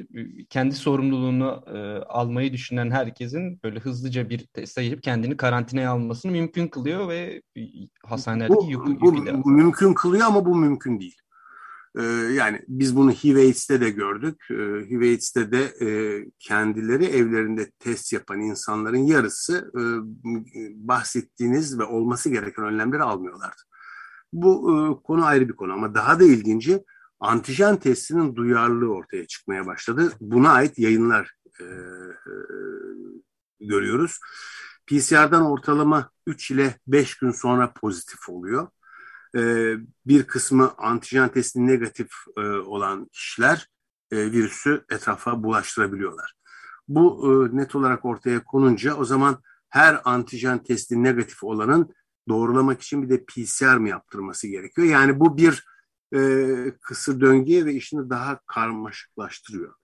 kendi 0.50 0.74
sorumluluğunu 0.74 1.64
e, 1.74 1.78
almayı 2.04 2.52
düşünen 2.52 2.90
herkesin 2.90 3.60
böyle 3.64 3.78
hızlıca 3.78 4.30
bir 4.30 4.46
teste 4.46 4.84
girip 4.84 5.02
kendini 5.02 5.36
karantinaya 5.36 5.90
almasını 5.90 6.32
mümkün 6.32 6.68
kılıyor 6.68 7.08
ve 7.08 7.42
hastanelerdeki 8.06 8.60
bu, 8.60 8.70
yükü, 8.70 9.00
bu, 9.00 9.14
yükü 9.14 9.44
bu 9.44 9.50
mümkün 9.50 9.94
kılıyor 9.94 10.26
ama 10.26 10.44
bu 10.44 10.56
mümkün 10.56 11.00
değil. 11.00 11.16
Ee, 11.98 12.02
yani 12.32 12.60
biz 12.68 12.96
bunu 12.96 13.10
HIV-AIDS'te 13.10 13.80
de 13.80 13.90
gördük. 13.90 14.46
Ee, 14.50 14.54
HIV-AIDS'te 14.90 15.52
de 15.52 15.64
e, 15.80 15.88
kendileri 16.38 17.04
evlerinde 17.04 17.70
test 17.70 18.12
yapan 18.12 18.40
insanların 18.40 19.06
yarısı 19.06 19.72
e, 19.74 19.82
bahsettiğiniz 20.88 21.78
ve 21.78 21.84
olması 21.84 22.30
gereken 22.30 22.64
önlemleri 22.64 23.02
almıyorlardı. 23.02 23.62
Bu 24.32 24.52
e, 24.70 25.02
konu 25.06 25.24
ayrı 25.24 25.48
bir 25.48 25.56
konu 25.56 25.72
ama 25.72 25.94
daha 25.94 26.20
da 26.20 26.24
ilginci 26.24 26.84
antijen 27.20 27.76
testinin 27.76 28.36
duyarlılığı 28.36 28.94
ortaya 28.94 29.26
çıkmaya 29.26 29.66
başladı. 29.66 30.12
Buna 30.20 30.50
ait 30.52 30.78
yayınlar 30.78 31.34
görüyoruz. 33.60 34.18
PCR'dan 34.86 35.46
ortalama 35.46 36.10
3 36.26 36.50
ile 36.50 36.74
5 36.86 37.18
gün 37.18 37.30
sonra 37.30 37.72
pozitif 37.72 38.28
oluyor 38.28 38.66
e, 38.66 38.79
bir 40.06 40.22
kısmı 40.22 40.74
antijen 40.78 41.28
testi 41.28 41.66
negatif 41.66 42.10
e, 42.36 42.40
olan 42.40 43.06
kişiler 43.12 43.68
e, 44.10 44.16
virüsü 44.32 44.84
etrafa 44.90 45.42
bulaştırabiliyorlar. 45.42 46.34
Bu 46.88 47.24
e, 47.24 47.56
net 47.56 47.74
olarak 47.74 48.04
ortaya 48.04 48.44
konunca 48.44 48.94
o 48.94 49.04
zaman 49.04 49.42
her 49.68 50.00
antijen 50.04 50.62
testi 50.62 51.02
negatif 51.02 51.44
olanın 51.44 51.94
doğrulamak 52.28 52.82
için 52.82 53.02
bir 53.02 53.08
de 53.08 53.24
PCR 53.24 53.76
mı 53.76 53.88
yaptırması 53.88 54.48
gerekiyor? 54.48 54.86
Yani 54.86 55.20
bu 55.20 55.36
bir 55.36 55.64
kısır 56.80 57.20
döngüye 57.20 57.66
ve 57.66 57.74
işini 57.74 58.10
daha 58.10 58.40
karmaşıklaştırıyor. 58.46 59.74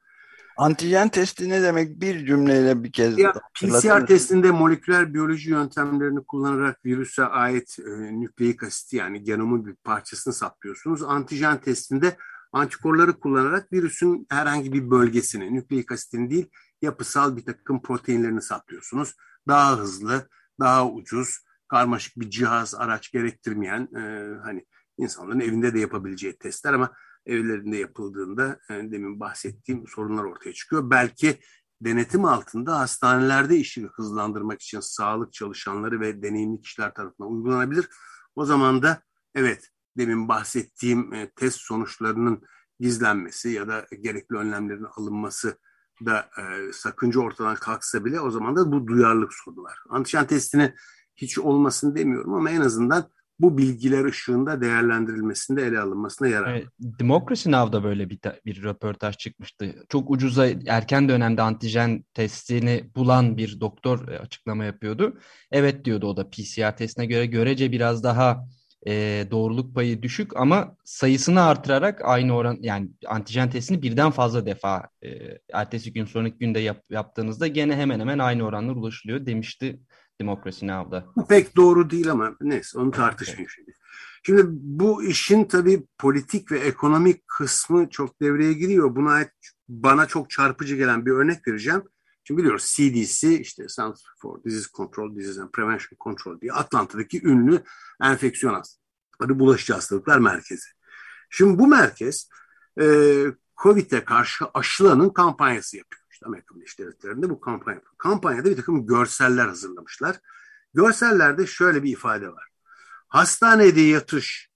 Antijen 0.57 1.09
testi 1.09 1.49
ne 1.49 1.63
demek? 1.63 2.01
Bir 2.01 2.27
cümleyle 2.27 2.85
bir 2.85 2.93
kez 2.93 3.19
ya, 3.19 3.33
PCR 3.55 4.07
testinde 4.07 4.51
moleküler 4.51 5.15
biyoloji 5.15 5.51
yöntemlerini 5.51 6.25
kullanarak 6.25 6.85
virüse 6.85 7.25
ait 7.25 7.77
e, 7.79 8.21
nükleik 8.21 8.63
asit 8.63 8.93
yani 8.93 9.25
genomun 9.25 9.67
bir 9.67 9.75
parçasını 9.75 10.35
saplıyorsunuz. 10.35 11.03
Antijen 11.03 11.61
testinde 11.61 12.17
antikorları 12.53 13.21
kullanarak 13.21 13.73
virüsün 13.73 14.27
herhangi 14.31 14.73
bir 14.73 14.91
bölgesini, 14.91 15.55
nükleik 15.55 15.93
asitini 15.93 16.31
değil, 16.31 16.51
yapısal 16.83 17.37
bir 17.37 17.45
takım 17.45 17.83
proteinlerini 17.83 18.43
saplıyorsunuz. 18.43 19.15
Daha 19.49 19.79
hızlı, 19.79 20.29
daha 20.61 20.89
ucuz, 20.91 21.39
karmaşık 21.69 22.17
bir 22.17 22.31
cihaz, 22.31 22.75
araç 22.75 23.13
gerektirmeyen, 23.13 23.89
e, 23.97 24.35
hani 24.43 24.67
insanların 24.99 25.41
evinde 25.41 25.75
de 25.75 25.79
yapabileceği 25.79 26.39
testler 26.39 26.73
ama 26.73 26.93
evlerinde 27.27 27.77
yapıldığında 27.77 28.61
yani 28.71 28.93
demin 28.93 29.21
bahsettiğim 29.21 29.87
sorunlar 29.87 30.25
ortaya 30.25 30.53
çıkıyor. 30.53 30.91
Belki 30.91 31.39
denetim 31.81 32.25
altında 32.25 32.79
hastanelerde 32.79 33.57
işi 33.57 33.87
hızlandırmak 33.87 34.63
için 34.63 34.81
sağlık 34.81 35.33
çalışanları 35.33 36.01
ve 36.01 36.23
deneyimli 36.23 36.61
kişiler 36.61 36.95
tarafından 36.95 37.33
uygulanabilir. 37.33 37.89
O 38.35 38.45
zaman 38.45 38.83
da 38.83 39.03
evet 39.35 39.71
demin 39.97 40.29
bahsettiğim 40.29 41.13
e, 41.15 41.31
test 41.31 41.61
sonuçlarının 41.61 42.43
gizlenmesi 42.81 43.49
ya 43.49 43.69
da 43.69 43.87
gerekli 44.01 44.37
önlemlerin 44.37 44.87
alınması 44.97 45.59
da 46.07 46.31
e, 46.39 46.73
sakınca 46.73 47.21
ortadan 47.21 47.57
kalksa 47.57 48.05
bile 48.05 48.21
o 48.21 48.31
zaman 48.31 48.57
da 48.57 48.73
bu 48.73 48.87
duyarlılık 48.87 49.35
sorunu 49.35 49.63
var. 49.63 49.79
Antijen 49.89 50.27
testini 50.27 50.75
hiç 51.17 51.39
olmasın 51.39 51.97
demiyorum 51.97 52.35
ama 52.35 52.51
en 52.51 52.61
azından 52.61 53.11
bu 53.39 53.59
bilgiler 53.59 54.05
ışığında 54.05 54.61
değerlendirilmesinde 54.61 55.67
ele 55.67 55.79
alınmasına 55.79 56.29
yarar. 56.29 56.55
Evet, 56.55 56.67
Democracy 56.81 57.51
Now'da 57.51 57.85
böyle 57.85 58.11
bir, 58.11 58.19
bir 58.47 58.63
röportaj 58.63 59.17
çıkmıştı. 59.17 59.75
Çok 59.89 60.11
ucuza 60.11 60.47
erken 60.67 61.09
dönemde 61.09 61.43
antijen 61.43 62.05
testini 62.15 62.91
bulan 62.97 63.37
bir 63.37 63.61
doktor 63.61 64.09
e, 64.09 64.19
açıklama 64.19 64.65
yapıyordu. 64.65 65.19
Evet 65.51 65.85
diyordu 65.85 66.07
o 66.07 66.17
da 66.17 66.31
PCR 66.31 66.77
testine 66.77 67.07
göre 67.07 67.27
görece 67.27 67.73
biraz 67.73 68.05
daha 68.05 68.47
e, 68.87 69.27
doğruluk 69.31 69.75
payı 69.75 70.03
düşük 70.03 70.37
ama 70.37 70.77
sayısını 70.85 71.43
artırarak 71.43 72.01
aynı 72.05 72.33
oran 72.35 72.59
yani 72.61 72.89
antijen 73.07 73.51
testini 73.51 73.83
birden 73.83 74.11
fazla 74.11 74.47
defa 74.47 74.89
e, 75.03 75.09
ertesi 75.53 75.93
gün 75.93 76.05
sonraki 76.05 76.39
günde 76.39 76.61
yap, 76.61 76.85
yaptığınızda 76.91 77.47
gene 77.47 77.77
hemen 77.77 78.01
hemen 78.01 78.19
aynı 78.19 78.43
oranlar 78.43 78.77
ulaşılıyor 78.77 79.27
demişti 79.27 79.81
Demokrasi 80.21 80.67
Now'da. 80.67 81.07
Pek 81.29 81.57
doğru 81.57 81.91
değil 81.91 82.11
ama 82.11 82.37
neyse 82.41 82.79
onu 82.79 82.91
tartışmayayım 82.91 83.51
şimdi. 83.51 83.73
Şimdi 84.23 84.43
bu 84.51 85.05
işin 85.05 85.45
tabii 85.45 85.87
politik 85.99 86.53
ve 86.53 86.59
ekonomik 86.59 87.29
kısmı 87.29 87.91
çok 87.91 88.21
devreye 88.21 88.53
giriyor. 88.53 88.97
Buna 88.97 89.13
ait 89.13 89.31
bana 89.69 90.07
çok 90.07 90.31
çarpıcı 90.31 90.77
gelen 90.77 91.07
bir 91.07 91.11
örnek 91.11 91.49
vereceğim. 91.49 91.83
Şimdi 92.25 92.39
biliyoruz 92.39 92.75
CDC 92.77 93.41
işte 93.41 93.67
Center 93.67 94.15
for 94.23 94.45
Disease 94.45 94.69
Control, 94.77 95.17
Disease 95.17 95.43
and 95.43 95.51
Prevention 95.51 95.97
Control 96.05 96.41
diye 96.41 96.53
Atlanta'daki 96.53 97.27
ünlü 97.27 97.63
enfeksiyon 98.03 98.55
hastalıkları 98.55 99.39
bulaşıcı 99.39 99.73
hastalıklar 99.73 100.19
merkezi. 100.19 100.67
Şimdi 101.31 101.59
bu 101.59 101.67
merkez 101.67 102.29
e, 102.81 102.85
COVID'e 103.57 104.05
karşı 104.05 104.45
aşılanın 104.55 105.11
kampanyası 105.11 105.77
yapıyor. 105.77 106.06
İşte 106.17 106.27
Amerika 106.27 106.55
Birleşik 106.55 106.79
Devletleri'nde 106.79 107.31
bu 107.31 107.41
kampanya. 107.41 107.81
Kampanyada 107.99 108.51
bir 108.51 108.57
takım 108.57 108.87
görseller 108.87 109.47
hazırlamışlar. 109.47 110.17
Görsellerde 110.75 111.47
şöyle 111.47 111.83
bir 111.83 111.93
ifade 111.93 112.29
var. 112.29 112.49
Hastanede 113.09 113.81
yatış 113.81 114.51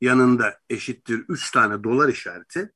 yanında 0.00 0.60
eşittir 0.70 1.24
3 1.28 1.50
tane 1.50 1.84
dolar 1.84 2.08
işareti. 2.08 2.72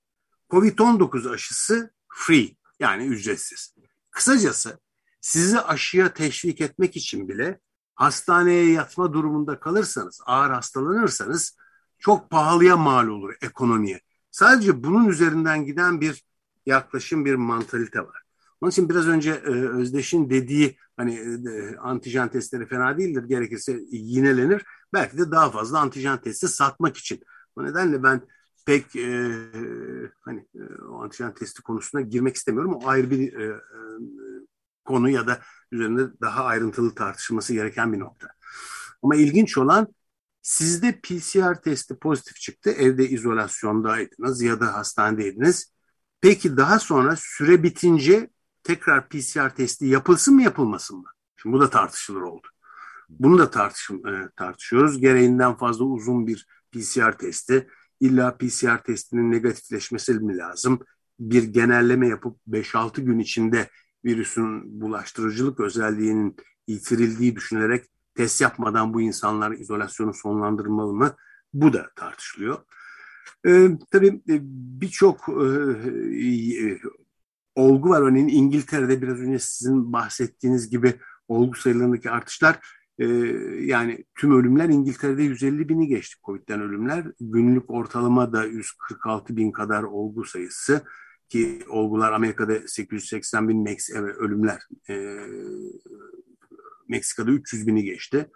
Covid-19 0.51 1.31
aşısı 1.31 1.91
free 2.09 2.57
yani 2.81 3.07
ücretsiz. 3.07 3.75
Kısacası 4.11 4.81
sizi 5.21 5.61
aşıya 5.61 6.13
teşvik 6.13 6.61
etmek 6.61 6.97
için 6.97 7.29
bile 7.29 7.61
hastaneye 7.95 8.73
yatma 8.73 9.13
durumunda 9.13 9.61
kalırsanız, 9.61 10.21
ağır 10.27 10.51
hastalanırsanız 10.51 11.57
çok 11.99 12.31
pahalıya 12.31 12.77
mal 12.77 13.09
olur 13.09 13.35
ekonomiye. 13.43 14.01
Sadece 14.31 14.85
bunun 14.85 15.09
üzerinden 15.09 15.65
giden 15.65 16.01
bir 16.01 16.28
yaklaşım, 16.69 17.25
bir 17.25 17.35
mantalite 17.35 18.01
var. 18.01 18.23
Onun 18.61 18.71
için 18.71 18.89
biraz 18.89 19.09
önce 19.09 19.31
e, 19.31 19.51
Özdeş'in 19.51 20.31
dediği 20.31 20.77
hani 20.97 21.15
e, 21.15 21.77
antijen 21.77 22.29
testleri 22.29 22.67
fena 22.67 22.99
değildir 22.99 23.25
gerekirse 23.25 23.81
yinelenir. 23.91 24.65
Belki 24.93 25.19
de 25.19 25.31
daha 25.31 25.51
fazla 25.51 25.81
antijen 25.81 26.21
testi 26.21 26.49
satmak 26.49 26.97
için. 26.97 27.21
O 27.57 27.65
nedenle 27.65 28.03
ben 28.03 28.23
pek 28.67 28.97
e, 28.97 29.33
hani 30.21 30.47
e, 30.55 30.83
o 30.91 31.03
antijen 31.03 31.35
testi 31.35 31.63
konusuna 31.63 32.01
girmek 32.01 32.37
istemiyorum. 32.37 32.75
O 32.75 32.89
ayrı 32.89 33.11
bir 33.11 33.33
e, 33.33 33.45
e, 33.45 33.79
konu 34.85 35.11
ya 35.11 35.27
da 35.27 35.41
üzerinde 35.73 36.21
daha 36.21 36.45
ayrıntılı 36.45 36.95
tartışılması 36.95 37.53
gereken 37.53 37.93
bir 37.93 37.99
nokta. 37.99 38.29
Ama 39.03 39.17
ilginç 39.17 39.59
olan 39.59 39.89
sizde 40.43 41.01
PCR 41.01 41.63
testi 41.63 41.99
pozitif 41.99 42.37
çıktı. 42.37 42.71
Evde 42.71 43.09
izolasyondaydınız 43.09 44.43
ya 44.43 44.61
da 44.61 44.75
hastanedeydiniz. 44.75 45.73
Peki 46.21 46.57
daha 46.57 46.79
sonra 46.79 47.17
süre 47.19 47.63
bitince 47.63 48.31
tekrar 48.63 49.09
PCR 49.09 49.55
testi 49.55 49.87
yapılsın 49.87 50.35
mı 50.35 50.43
yapılmasın 50.43 50.99
mı? 50.99 51.09
Şimdi 51.37 51.57
bu 51.57 51.61
da 51.61 51.71
tartışılır 51.71 52.21
oldu. 52.21 52.47
Bunu 53.09 53.39
da 53.39 53.51
tartış, 53.51 53.91
e, 53.91 54.29
tartışıyoruz. 54.37 55.01
Gereğinden 55.01 55.55
fazla 55.57 55.85
uzun 55.85 56.27
bir 56.27 56.47
PCR 56.73 57.19
testi. 57.19 57.69
İlla 58.01 58.37
PCR 58.37 58.83
testinin 58.85 59.33
negatifleşmesi 59.33 60.15
mi 60.15 60.37
lazım? 60.37 60.81
Bir 61.21 61.43
genelleme 61.43 62.09
yapıp 62.09 62.39
5-6 62.47 63.01
gün 63.01 63.19
içinde 63.19 63.71
virüsün 64.05 64.81
bulaştırıcılık 64.81 65.61
özelliğinin 65.61 66.37
yitirildiği 66.67 67.37
düşünerek 67.37 67.85
test 68.15 68.41
yapmadan 68.41 68.95
bu 68.95 69.01
insanlar 69.01 69.53
izolasyonu 69.53 70.15
sonlandırmalı 70.15 70.93
mı? 70.93 71.17
Bu 71.53 71.73
da 71.73 71.91
tartışılıyor. 71.97 72.59
Ee, 73.47 73.69
tabii 73.91 74.09
e, 74.09 74.41
birçok 74.81 75.29
e, 75.29 75.47
e, 76.27 76.79
olgu 77.55 77.89
var. 77.89 78.03
Örneğin 78.03 78.29
İngiltere'de 78.29 79.03
biraz 79.03 79.21
önce 79.21 79.39
sizin 79.39 79.93
bahsettiğiniz 79.93 80.71
gibi 80.71 80.95
olgu 81.29 81.55
sayılarındaki 81.55 82.11
artışlar 82.11 82.59
e, 82.99 83.07
yani 83.61 84.05
tüm 84.15 84.39
ölümler 84.39 84.69
İngiltere'de 84.69 85.23
150 85.23 85.69
bini 85.69 85.87
geçti 85.87 86.17
COVID'den 86.25 86.61
ölümler. 86.61 87.05
Günlük 87.21 87.71
ortalama 87.71 88.33
da 88.33 88.45
146 88.45 89.37
bin 89.37 89.53
kadar 89.53 89.83
olgu 89.83 90.25
sayısı 90.25 90.83
ki 91.29 91.65
olgular 91.69 92.13
Amerika'da 92.13 92.69
880 92.69 93.49
bin 93.49 93.63
Mex 93.63 93.91
evet, 93.91 94.17
ölümler 94.17 94.61
e, 94.91 95.19
Meksika'da 96.89 97.31
300 97.31 97.67
bini 97.67 97.85
geçti. 97.85 98.31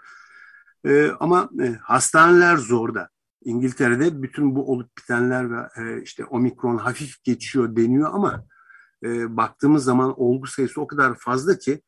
E, 0.85 1.09
ama 1.20 1.50
e, 1.62 1.66
hastaneler 1.83 2.57
zorda. 2.57 3.09
İngiltere'de 3.44 4.22
bütün 4.22 4.57
bu 4.57 4.72
olup 4.72 4.98
bitenler 4.98 5.50
ve 5.50 5.68
e, 5.76 6.02
işte 6.02 6.24
omikron 6.24 6.78
hafif 6.78 7.24
geçiyor 7.24 7.76
deniyor 7.76 8.11
ama 8.12 8.44
e, 9.05 9.37
baktığımız 9.37 9.85
zaman 9.85 10.20
olgu 10.20 10.46
sayısı 10.46 10.81
o 10.81 10.87
kadar 10.87 11.14
fazla 11.14 11.59
ki 11.59 11.83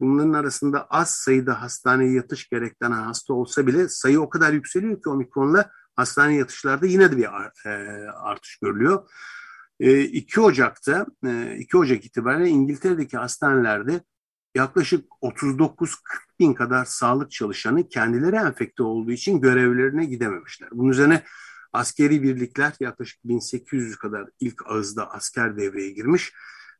bunların 0.00 0.32
arasında 0.32 0.86
az 0.90 1.10
sayıda 1.10 1.62
hastaneye 1.62 2.12
yatış 2.12 2.48
gerektiren 2.48 2.90
hasta 2.90 3.34
olsa 3.34 3.66
bile 3.66 3.88
sayı 3.88 4.20
o 4.20 4.28
kadar 4.28 4.52
yükseliyor 4.52 5.02
ki 5.02 5.08
omikronla 5.08 5.70
hastane 5.96 6.34
yatışlarda 6.36 6.86
yine 6.86 7.12
de 7.12 7.16
bir 7.16 7.28
e, 7.66 7.70
artış 8.10 8.56
görülüyor. 8.56 9.10
2 9.80 10.40
e, 10.40 10.42
Ocak'ta 10.42 11.06
2 11.58 11.76
Ocak 11.76 12.04
itibariyle 12.04 12.48
İngiltere'deki 12.48 13.16
hastanelerde 13.16 14.00
yaklaşık 14.54 15.04
39-40 15.22 15.98
bin 16.40 16.54
kadar 16.54 16.84
sağlık 16.84 17.30
çalışanı 17.30 17.88
kendileri 17.88 18.36
enfekte 18.36 18.82
olduğu 18.82 19.12
için 19.12 19.40
görevlerine 19.40 20.04
gidememişler. 20.04 20.68
Bunun 20.72 20.90
üzerine 20.90 21.22
askeri 21.72 22.22
birlikler 22.22 22.72
yaklaşık 22.80 23.24
1800 23.24 23.96
kadar 23.96 24.28
ilk 24.40 24.66
ağızda 24.66 25.10
asker 25.10 25.56
devreye 25.56 25.90
girmiş 25.90 26.32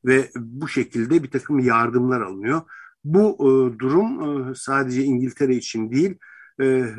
ve 0.04 0.30
bu 0.36 0.68
şekilde 0.68 1.22
bir 1.22 1.30
takım 1.30 1.58
yardımlar 1.58 2.20
alınıyor. 2.20 2.62
Bu 3.04 3.36
e, 3.40 3.78
durum 3.78 4.22
e, 4.50 4.54
sadece 4.54 5.02
İngiltere 5.02 5.54
için 5.54 5.92
değil, 5.92 6.18
e, 6.60 6.66
e 6.66 6.94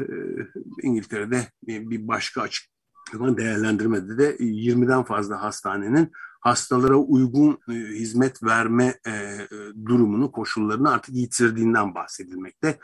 İngiltere'de 0.81 1.47
bir 1.67 2.07
başka 2.07 2.41
açıklama 2.41 3.37
değerlendirmede 3.37 4.17
de 4.17 4.35
20'den 4.35 5.03
fazla 5.03 5.41
hastanenin 5.41 6.11
hastalara 6.45 6.95
uygun 6.95 7.59
e, 7.69 7.73
hizmet 7.73 8.43
verme 8.43 8.99
e, 9.05 9.11
e, 9.11 9.47
durumunu, 9.85 10.31
koşullarını 10.31 10.91
artık 10.91 11.15
yitirdiğinden 11.15 11.95
bahsedilmekte. 11.95 12.79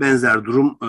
Benzer 0.00 0.44
durum 0.44 0.78
e, 0.82 0.88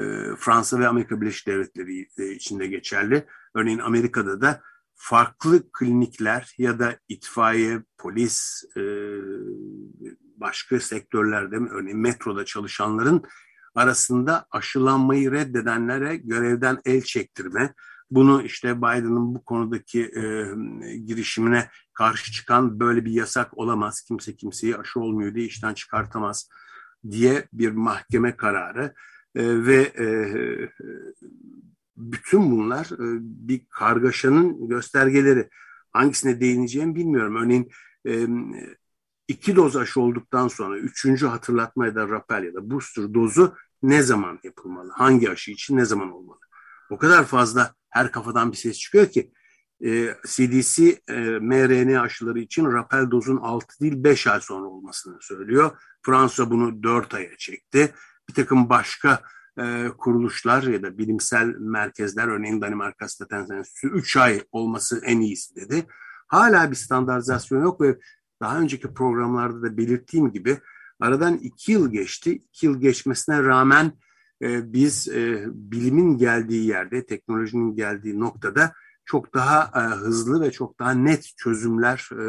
e, 0.00 0.02
Fransa 0.38 0.78
ve 0.78 0.88
Amerika 0.88 1.20
Birleşik 1.20 1.46
Devletleri 1.46 2.08
e, 2.18 2.32
içinde 2.32 2.66
geçerli. 2.66 3.26
Örneğin 3.54 3.78
Amerika'da 3.78 4.40
da 4.40 4.62
farklı 4.94 5.72
klinikler 5.72 6.54
ya 6.58 6.78
da 6.78 6.98
itfaiye, 7.08 7.82
polis, 7.98 8.64
e, 8.76 8.82
başka 10.36 10.80
sektörlerde 10.80 11.56
örneğin 11.56 11.98
metroda 11.98 12.44
çalışanların 12.44 13.22
arasında 13.74 14.46
aşılanmayı 14.50 15.32
reddedenlere 15.32 16.16
görevden 16.16 16.78
el 16.84 17.02
çektirme, 17.02 17.74
bunu 18.14 18.42
işte 18.42 18.78
Biden'ın 18.78 19.34
bu 19.34 19.44
konudaki 19.44 20.02
e, 20.02 20.22
girişimine 20.96 21.68
karşı 21.92 22.32
çıkan 22.32 22.80
böyle 22.80 23.04
bir 23.04 23.12
yasak 23.12 23.58
olamaz, 23.58 24.00
kimse 24.00 24.36
kimseyi 24.36 24.76
aşı 24.76 25.00
olmuyor 25.00 25.34
diye 25.34 25.46
işten 25.46 25.74
çıkartamaz 25.74 26.48
diye 27.10 27.48
bir 27.52 27.70
mahkeme 27.70 28.36
kararı 28.36 28.94
e, 29.34 29.66
ve 29.66 29.82
e, 29.98 30.06
bütün 31.96 32.50
bunlar 32.50 32.84
e, 32.84 33.18
bir 33.48 33.66
kargaşanın 33.70 34.68
göstergeleri. 34.68 35.48
Hangisine 35.92 36.40
değineceğimi 36.40 36.94
bilmiyorum. 36.94 37.36
Örneğin 37.36 37.70
e, 38.06 38.26
iki 39.28 39.56
doz 39.56 39.76
aşı 39.76 40.00
olduktan 40.00 40.48
sonra 40.48 40.78
üçüncü 40.78 41.26
hatırlatma 41.26 41.86
ya 41.86 41.94
da 41.94 42.08
rapel 42.08 42.44
ya 42.44 42.54
da 42.54 42.70
booster 42.70 43.14
dozu 43.14 43.54
ne 43.82 44.02
zaman 44.02 44.38
yapılmalı? 44.42 44.90
Hangi 44.94 45.30
aşı 45.30 45.50
için 45.50 45.76
ne 45.76 45.84
zaman 45.84 46.12
olmalı? 46.12 46.43
O 46.94 46.98
kadar 46.98 47.24
fazla 47.24 47.74
her 47.90 48.12
kafadan 48.12 48.52
bir 48.52 48.56
ses 48.56 48.78
çıkıyor 48.78 49.06
ki 49.06 49.32
e, 49.84 50.14
CDC 50.26 51.00
e, 51.08 51.14
mRNA 51.38 52.00
aşıları 52.00 52.38
için 52.38 52.64
rapel 52.72 53.10
dozun 53.10 53.36
6 53.36 53.80
değil 53.80 54.04
5 54.04 54.26
ay 54.26 54.40
sonra 54.40 54.66
olmasını 54.66 55.18
söylüyor. 55.20 55.70
Fransa 56.02 56.50
bunu 56.50 56.82
4 56.82 57.14
aya 57.14 57.36
çekti. 57.36 57.94
Bir 58.28 58.34
takım 58.34 58.68
başka 58.68 59.22
e, 59.58 59.88
kuruluşlar 59.98 60.62
ya 60.62 60.82
da 60.82 60.98
bilimsel 60.98 61.46
merkezler 61.58 62.28
örneğin 62.28 62.60
Danimarka 62.60 63.08
Staten 63.08 63.46
Enstitüsü 63.50 63.88
3 63.88 64.16
ay 64.16 64.42
olması 64.52 65.00
en 65.04 65.20
iyisi 65.20 65.56
dedi. 65.56 65.86
Hala 66.28 66.70
bir 66.70 66.76
standartizasyon 66.76 67.62
yok 67.62 67.80
ve 67.80 67.98
daha 68.40 68.58
önceki 68.58 68.94
programlarda 68.94 69.62
da 69.62 69.76
belirttiğim 69.76 70.32
gibi 70.32 70.58
aradan 71.00 71.36
2 71.36 71.72
yıl 71.72 71.92
geçti. 71.92 72.32
2 72.32 72.66
yıl 72.66 72.80
geçmesine 72.80 73.42
rağmen 73.42 73.92
biz 74.40 75.08
e, 75.08 75.44
bilimin 75.48 76.18
geldiği 76.18 76.66
yerde, 76.66 77.06
teknolojinin 77.06 77.76
geldiği 77.76 78.20
noktada 78.20 78.72
çok 79.04 79.34
daha 79.34 79.70
e, 79.74 79.94
hızlı 79.94 80.40
ve 80.40 80.50
çok 80.50 80.78
daha 80.78 80.90
net 80.90 81.32
çözümler, 81.36 82.08
e, 82.12 82.24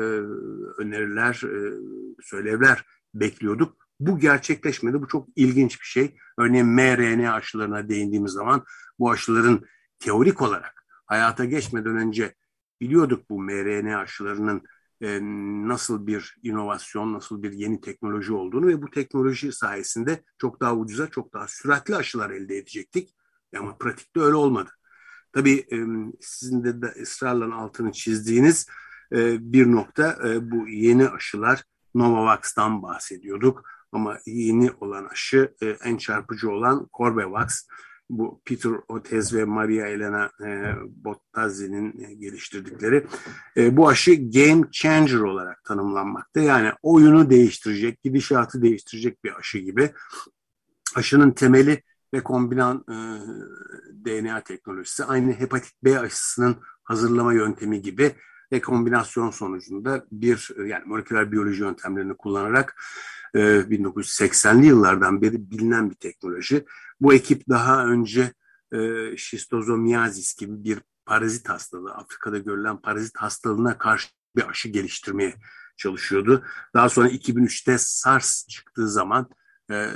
öneriler, 0.82 1.42
e, 1.44 1.74
söylevler 2.22 2.86
bekliyorduk. 3.14 3.78
Bu 4.00 4.20
gerçekleşmedi. 4.20 5.02
Bu 5.02 5.08
çok 5.08 5.28
ilginç 5.36 5.82
bir 5.82 5.86
şey. 5.86 6.16
Örneğin 6.38 6.68
mRNA 6.68 7.34
aşılarına 7.34 7.90
değindiğimiz 7.90 8.32
zaman 8.32 8.64
bu 9.00 9.12
aşıların 9.12 9.62
teorik 10.00 10.42
olarak 10.42 10.86
hayata 11.06 11.46
geçmeden 11.46 11.98
önce 11.98 12.34
biliyorduk 12.82 13.30
bu 13.30 13.42
mRNA 13.42 13.98
aşılarının 13.98 14.62
e, 15.06 15.20
nasıl 15.68 16.08
bir 16.08 16.38
inovasyon, 16.44 17.14
nasıl 17.14 17.44
bir 17.44 17.52
yeni 17.52 17.82
teknoloji 17.82 18.34
olduğunu 18.34 18.68
ve 18.68 18.82
bu 18.82 18.90
teknoloji 18.90 19.52
sayesinde 19.52 20.24
çok 20.38 20.62
daha 20.62 20.76
ucuza, 20.76 21.08
çok 21.08 21.34
daha 21.34 21.48
süratli 21.48 21.96
aşılar 21.96 22.30
elde 22.30 22.58
edecektik. 22.58 23.16
Ama 23.58 23.78
pratikte 23.78 24.20
öyle 24.20 24.36
olmadı. 24.36 24.70
Tabii 25.34 25.66
e, 25.72 25.78
sizin 26.22 26.64
de, 26.64 26.82
de 26.82 26.86
ısrarla 27.02 27.56
altını 27.56 27.92
çizdiğiniz 27.92 28.68
e, 29.12 29.52
bir 29.54 29.72
nokta 29.72 30.18
e, 30.28 30.52
bu 30.52 30.68
yeni 30.68 31.10
aşılar 31.10 31.64
Novavax'tan 31.96 32.84
bahsediyorduk. 32.84 33.64
Ama 33.92 34.20
yeni 34.26 34.72
olan 34.72 35.06
aşı 35.06 35.56
en 35.84 35.98
çarpıcı 35.98 36.52
olan 36.52 36.90
Corbevax 36.98 37.68
bu 38.10 38.42
Peter 38.46 38.72
Otez 38.88 39.34
ve 39.34 39.46
Maria 39.46 39.88
Elena 39.88 40.30
e, 40.46 40.76
Bottazi'nin 40.88 42.04
e, 42.04 42.14
geliştirdikleri 42.14 43.06
e, 43.58 43.78
bu 43.78 43.90
aşı 43.90 44.16
game 44.16 44.64
changer 44.72 45.20
olarak 45.20 45.64
tanımlanmakta. 45.64 46.40
Yani 46.40 46.72
oyunu 46.84 47.30
değiştirecek, 47.30 48.04
gidişatı 48.04 48.62
değiştirecek 48.62 49.24
bir 49.24 49.40
aşı 49.40 49.58
gibi. 49.58 49.92
Aşının 50.96 51.32
temeli 51.32 51.84
ve 52.14 52.24
kombinan 52.24 52.86
e, 52.90 52.96
DNA 54.06 54.42
teknolojisi 54.42 55.06
aynı 55.06 55.32
hepatit 55.32 55.74
B 55.84 56.00
aşısının 56.00 56.56
hazırlama 56.84 57.34
yöntemi 57.34 57.82
gibi 57.82 58.16
ve 58.52 58.62
kombinasyon 58.62 59.30
sonucunda 59.30 60.06
bir 60.12 60.52
yani 60.66 60.84
moleküler 60.86 61.32
biyoloji 61.32 61.62
yöntemlerini 61.62 62.14
kullanarak 62.14 62.76
1980'li 63.36 64.66
yıllardan 64.66 65.22
beri 65.22 65.52
bilinen 65.52 65.90
bir 65.90 65.96
teknoloji. 65.96 66.66
Bu 67.02 67.14
ekip 67.14 67.50
daha 67.50 67.86
önce 67.86 68.34
e, 68.74 68.78
şistozomiyazis 69.18 70.36
gibi 70.36 70.64
bir 70.64 70.80
parazit 71.06 71.50
hastalığı, 71.50 71.94
Afrika'da 71.94 72.38
görülen 72.38 72.82
parazit 72.82 73.18
hastalığına 73.18 73.78
karşı 73.78 74.10
bir 74.36 74.50
aşı 74.50 74.70
geliştirmeye 74.70 75.36
çalışıyordu. 75.78 76.46
Daha 76.74 76.90
sonra 76.90 77.10
2003'te 77.10 77.78
SARS 77.78 78.48
çıktığı 78.48 78.90
zaman 78.90 79.30
e, 79.72 79.90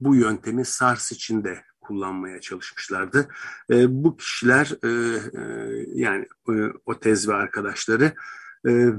bu 0.00 0.14
yöntemi 0.14 0.64
SARS 0.64 1.12
için 1.12 1.44
de 1.44 1.64
kullanmaya 1.80 2.40
çalışmışlardı. 2.40 3.28
E, 3.70 4.04
bu 4.04 4.16
kişiler 4.16 4.72
e, 4.82 4.88
e, 5.38 5.42
yani 5.94 6.28
e, 6.48 6.52
o 6.86 7.00
tez 7.00 7.28
ve 7.28 7.34
arkadaşları 7.34 8.12
e, 8.66 8.70
e, 8.70 8.92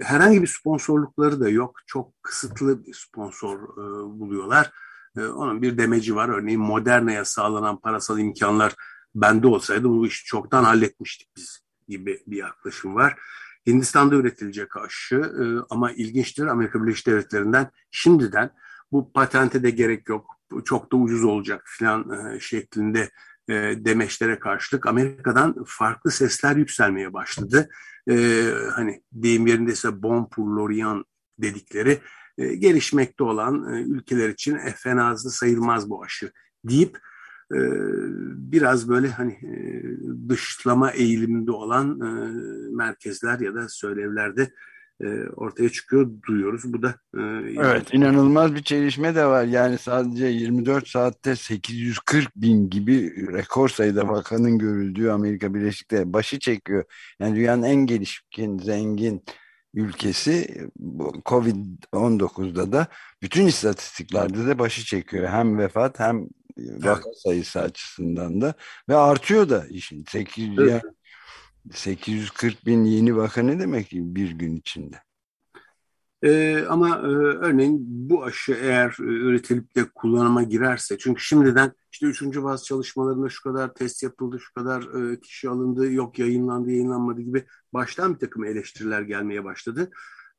herhangi 0.00 0.42
bir 0.42 0.46
sponsorlukları 0.46 1.40
da 1.40 1.48
yok. 1.48 1.80
Çok 1.86 2.22
kısıtlı 2.22 2.86
bir 2.86 2.94
sponsor 2.94 3.58
e, 3.58 4.18
buluyorlar. 4.20 4.72
E, 5.16 5.20
onun 5.26 5.62
bir 5.62 5.78
demeci 5.78 6.16
var. 6.16 6.28
Örneğin 6.28 6.60
Moderna'ya 6.60 7.24
sağlanan 7.24 7.80
parasal 7.80 8.18
imkanlar 8.18 8.74
bende 9.14 9.46
olsaydı 9.46 9.88
bu 9.88 10.06
işi 10.06 10.24
çoktan 10.24 10.64
halletmiştik 10.64 11.28
biz 11.36 11.60
gibi 11.88 12.22
bir 12.26 12.36
yaklaşım 12.36 12.94
var. 12.94 13.18
Hindistan'da 13.66 14.14
üretilecek 14.14 14.76
aşı 14.76 15.16
e, 15.16 15.44
ama 15.70 15.92
ilginçtir 15.92 16.46
Amerika 16.46 16.82
Birleşik 16.82 17.06
Devletleri'nden 17.06 17.70
şimdiden 17.90 18.50
bu 18.92 19.12
patente 19.12 19.62
de 19.62 19.70
gerek 19.70 20.08
yok 20.08 20.36
çok 20.64 20.92
da 20.92 20.96
ucuz 20.96 21.24
olacak 21.24 21.62
filan 21.66 22.10
e, 22.10 22.40
şeklinde 22.40 23.10
e, 23.48 23.54
demeçlere 23.76 24.38
karşılık 24.38 24.86
Amerika'dan 24.86 25.64
farklı 25.66 26.10
sesler 26.10 26.56
yükselmeye 26.56 27.12
başladı. 27.12 27.68
Hani 28.74 29.02
deyim 29.12 29.46
yerindeyse 29.46 30.02
bon 30.02 30.28
pour 30.28 31.04
dedikleri 31.38 32.00
e, 32.38 32.54
gelişmekte 32.54 33.24
olan 33.24 33.74
e, 33.74 33.82
ülkeler 33.82 34.28
için 34.28 34.54
e, 34.54 34.74
fenazlı 34.76 35.30
sayılmaz 35.30 35.90
bu 35.90 36.02
aşı 36.02 36.32
deyip 36.64 36.98
biraz 38.30 38.88
böyle 38.88 39.08
hani 39.08 39.38
dışlama 40.28 40.90
eğiliminde 40.90 41.50
olan 41.50 41.98
merkezler 42.76 43.40
ya 43.40 43.54
da 43.54 43.68
söylevlerde 43.68 44.50
ortaya 45.36 45.68
çıkıyor 45.68 46.10
duyuyoruz. 46.28 46.72
Bu 46.72 46.82
da 46.82 46.94
evet 47.58 47.94
inanılmaz 47.94 48.54
bir 48.54 48.62
çelişme 48.62 49.14
de 49.14 49.24
var. 49.24 49.44
Yani 49.44 49.78
sadece 49.78 50.26
24 50.26 50.88
saatte 50.88 51.36
840 51.36 52.36
bin 52.36 52.70
gibi 52.70 53.26
rekor 53.32 53.68
sayıda 53.68 54.08
vakanın 54.08 54.58
görüldüğü 54.58 55.08
Amerika 55.08 55.54
Birleşik 55.54 55.90
Devletleri 55.90 56.12
başı 56.12 56.38
çekiyor. 56.38 56.84
Yani 57.20 57.36
dünyanın 57.36 57.62
en 57.62 57.86
gelişkin, 57.86 58.58
zengin 58.58 59.24
ülkesi 59.76 60.68
Covid-19'da 61.24 62.72
da 62.72 62.86
bütün 63.22 63.46
istatistiklerde 63.46 64.46
de 64.46 64.58
başı 64.58 64.84
çekiyor. 64.84 65.28
Hem 65.28 65.58
vefat 65.58 66.00
hem 66.00 66.28
vaka 66.58 67.10
sayısı 67.14 67.60
açısından 67.60 68.40
da 68.40 68.54
ve 68.88 68.96
artıyor 68.96 69.48
da 69.48 69.66
işin 69.68 70.04
800 70.08 70.58
evet. 70.58 70.82
840 71.72 72.66
bin 72.66 72.84
yeni 72.84 73.16
vaka 73.16 73.42
ne 73.42 73.60
demek 73.60 73.88
bir 73.92 74.30
gün 74.30 74.56
içinde? 74.56 75.05
Ee, 76.22 76.64
ama 76.68 76.88
e, 76.88 77.06
örneğin 77.46 77.84
bu 77.86 78.24
aşı 78.24 78.52
eğer 78.52 78.96
e, 79.00 79.02
üretilip 79.02 79.76
de 79.76 79.84
kullanıma 79.94 80.42
girerse 80.42 80.98
çünkü 80.98 81.22
şimdiden 81.22 81.72
işte 81.92 82.06
üçüncü 82.06 82.42
baz 82.42 82.64
çalışmalarında 82.64 83.28
şu 83.28 83.42
kadar 83.42 83.74
test 83.74 84.02
yapıldı, 84.02 84.40
şu 84.40 84.54
kadar 84.54 85.12
e, 85.12 85.20
kişi 85.20 85.48
alındı, 85.48 85.92
yok 85.92 86.18
yayınlandı, 86.18 86.70
yayınlanmadı 86.70 87.20
gibi 87.20 87.46
baştan 87.72 88.14
bir 88.14 88.18
takım 88.18 88.44
eleştiriler 88.44 89.02
gelmeye 89.02 89.44
başladı. 89.44 89.90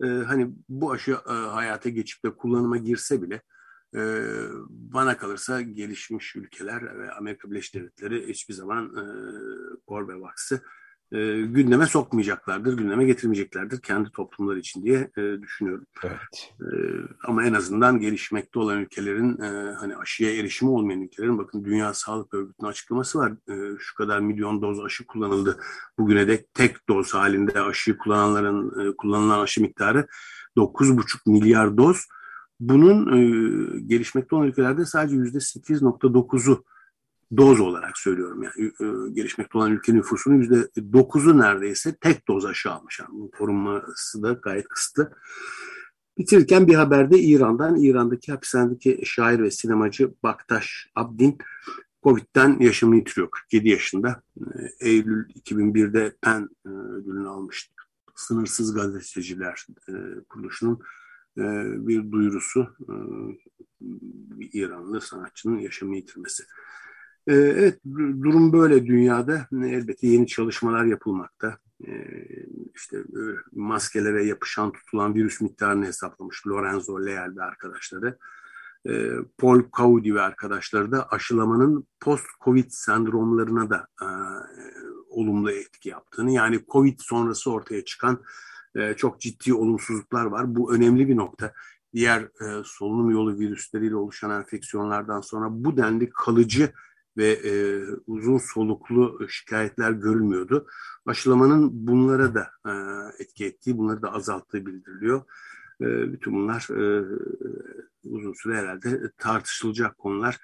E, 0.04 0.08
hani 0.08 0.52
bu 0.70 0.92
aşı 0.92 1.12
e, 1.12 1.32
hayata 1.32 1.90
geçip 1.90 2.26
de 2.26 2.36
kullanıma 2.36 2.78
girse 2.78 3.22
bile 3.22 3.42
e, 3.96 4.02
bana 4.70 5.18
kalırsa 5.18 5.62
gelişmiş 5.62 6.36
ülkeler 6.36 7.00
ve 7.00 7.12
Amerika 7.12 7.52
Birleşik 7.52 7.76
Devletleri 7.76 8.30
hiçbir 8.30 8.54
zaman 8.54 8.86
e, 8.86 9.04
Corbevax'ı 9.88 10.62
e, 11.12 11.42
gündeme 11.42 11.86
sokmayacaklardır, 11.86 12.78
gündeme 12.78 13.06
getirmeyeceklerdir 13.06 13.82
kendi 13.82 14.10
toplumları 14.10 14.60
için 14.60 14.84
diye 14.84 15.12
e, 15.18 15.42
düşünüyorum. 15.42 15.86
Evet. 16.04 16.54
E, 16.62 16.68
ama 17.24 17.44
en 17.44 17.54
azından 17.54 18.00
gelişmekte 18.00 18.60
olan 18.60 18.80
ülkelerin 18.80 19.42
e, 19.42 19.74
hani 19.74 19.98
aşıya 19.98 20.36
erişimi 20.36 20.72
olmayan 20.72 21.02
ülkelerin 21.02 21.38
bakın 21.38 21.64
Dünya 21.64 21.94
Sağlık 21.94 22.34
Örgütü'nün 22.34 22.70
açıklaması 22.70 23.20
var. 23.20 23.32
E, 23.50 23.78
şu 23.80 23.96
kadar 23.96 24.20
milyon 24.20 24.62
doz 24.62 24.86
aşı 24.86 25.06
kullanıldı. 25.06 25.60
Bugüne 26.00 26.28
dek 26.28 26.54
tek 26.54 26.90
doz 26.90 27.14
halinde 27.14 27.62
aşı 27.62 27.98
kullananların 27.98 28.90
e, 28.92 28.96
kullanılan 28.96 29.40
aşı 29.40 29.62
miktarı 29.62 30.08
9,5 30.58 31.32
milyar 31.32 31.78
doz. 31.78 32.08
Bunun 32.60 33.18
e, 33.18 33.20
gelişmekte 33.80 34.36
olan 34.36 34.48
ülkelerde 34.48 34.86
sadece 34.86 35.16
%8.9'u 35.16 36.64
doz 37.38 37.60
olarak 37.60 37.98
söylüyorum 37.98 38.44
yani 38.44 38.72
e, 38.82 39.12
gelişmekte 39.12 39.58
olan 39.58 39.72
ülke 39.72 39.94
nüfusunun 39.94 40.38
yüzde 40.38 40.70
dokuzu 40.94 41.38
neredeyse 41.38 41.96
tek 41.96 42.28
doz 42.28 42.46
aşı 42.46 42.72
almış. 42.72 43.00
Yani 43.00 43.10
bunun 43.14 43.28
korunması 43.28 44.24
da 44.24 44.34
gayet 44.34 44.68
kısıtlı. 44.68 45.12
Bitirirken 46.18 46.68
bir 46.68 46.76
haberde 46.76 47.20
İran'dan, 47.20 47.76
İran'daki 47.76 48.32
hapishanedeki 48.32 49.02
şair 49.06 49.40
ve 49.40 49.52
sinemacı 49.52 50.14
Baktaş 50.24 50.90
Abdin 50.96 51.38
Covid'den 52.04 52.60
yaşamını 52.60 52.96
yitiriyor 52.96 53.30
47 53.32 53.70
yaşında. 53.70 54.24
E, 54.38 54.90
Eylül 54.90 55.30
2001'de 55.30 56.16
PEN 56.22 56.50
e, 56.66 56.70
ödülünü 56.70 57.28
almıştı. 57.28 57.74
Sınırsız 58.16 58.74
Gazeteciler 58.74 59.68
kuruluşunun 60.30 60.80
bir 61.88 62.12
duyurusu 62.12 62.68
bir 64.10 64.50
İranlı 64.54 65.02
sanatçının 65.02 65.60
yaşamını 65.60 65.96
yitirmesi. 65.96 66.44
Ee, 67.28 67.34
evet 67.34 67.80
durum 68.24 68.54
böyle 68.54 68.86
dünyada. 68.86 69.48
Elbette 69.54 70.08
yeni 70.08 70.28
çalışmalar 70.28 70.86
yapılmakta. 70.86 71.58
Ee, 71.88 72.26
işte 72.76 72.98
e, 72.98 73.22
maskelere 73.52 74.26
yapışan 74.26 74.72
tutulan 74.72 75.16
virüs 75.16 75.42
miktarını 75.42 75.86
hesaplamış 75.86 76.48
Lorenzo 76.48 77.06
Leal 77.06 77.36
ve 77.36 77.44
arkadaşları. 77.44 78.18
Ee, 78.90 79.12
Paul 79.38 79.62
Caudi 79.78 80.16
ve 80.16 80.22
arkadaşları 80.22 80.92
da 80.92 81.08
aşılamanın 81.10 81.88
post-Covid 82.00 82.70
sendromlarına 82.70 83.70
da 83.70 83.88
e, 84.02 84.08
olumlu 85.10 85.52
etki 85.52 85.90
yaptığını 85.90 86.32
yani 86.32 86.60
Covid 86.70 87.00
sonrası 87.00 87.52
ortaya 87.52 87.86
çıkan 87.86 88.24
e, 88.76 88.94
çok 88.94 89.22
ciddi 89.22 89.54
olumsuzluklar 89.54 90.26
var. 90.26 90.56
Bu 90.56 90.76
önemli 90.76 91.08
bir 91.08 91.18
nokta 91.18 91.54
diğer 91.94 92.28
solunum 92.64 93.12
yolu 93.12 93.40
virüsleriyle 93.40 93.96
oluşan 93.96 94.32
enfeksiyonlardan 94.32 95.22
sonra 95.22 95.48
bu 95.50 95.78
denli 95.78 96.10
kalıcı 96.10 96.72
ve 97.18 97.32
e, 97.32 97.82
uzun 98.08 98.38
soluklu 98.38 99.28
şikayetler 99.30 99.92
görülmüyordu. 99.92 100.68
Aşılamanın 101.06 101.88
bunlara 101.88 102.34
da 102.34 102.50
e, 102.66 102.72
etki 103.24 103.46
ettiği, 103.46 103.78
bunları 103.78 104.02
da 104.02 104.14
azalttığı 104.14 104.66
bildiriliyor. 104.66 105.22
E, 105.82 106.14
bütün 106.14 106.34
bunlar 106.34 106.68
e, 106.72 107.06
uzun 108.04 108.34
süre 108.34 108.58
herhalde 108.58 109.12
tartışılacak 109.18 109.98
konular. 109.98 110.38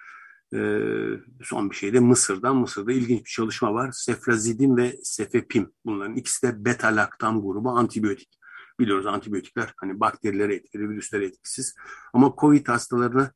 son 1.44 1.70
bir 1.70 1.76
şey 1.76 1.94
de 1.94 2.00
Mısır'dan. 2.00 2.56
Mısır'da 2.56 2.92
ilginç 2.92 3.20
bir 3.20 3.30
çalışma 3.30 3.74
var. 3.74 3.92
Sefrazidin 3.92 4.78
ve 4.78 4.98
sefepim. 5.04 5.72
Bunların 5.86 6.16
ikisi 6.16 6.48
de 6.48 6.66
beta 6.66 6.88
laktam 6.88 7.42
grubu 7.42 7.70
antibiyotik. 7.70 8.40
Biliyoruz 8.80 9.06
antibiyotikler 9.06 9.74
hani 9.78 10.00
bakterilere 10.00 10.56
etkili, 10.56 10.90
virüslere 10.90 11.26
etkisiz. 11.26 11.76
Ama 12.14 12.34
COVID 12.42 12.68
hastalarına 12.68 13.32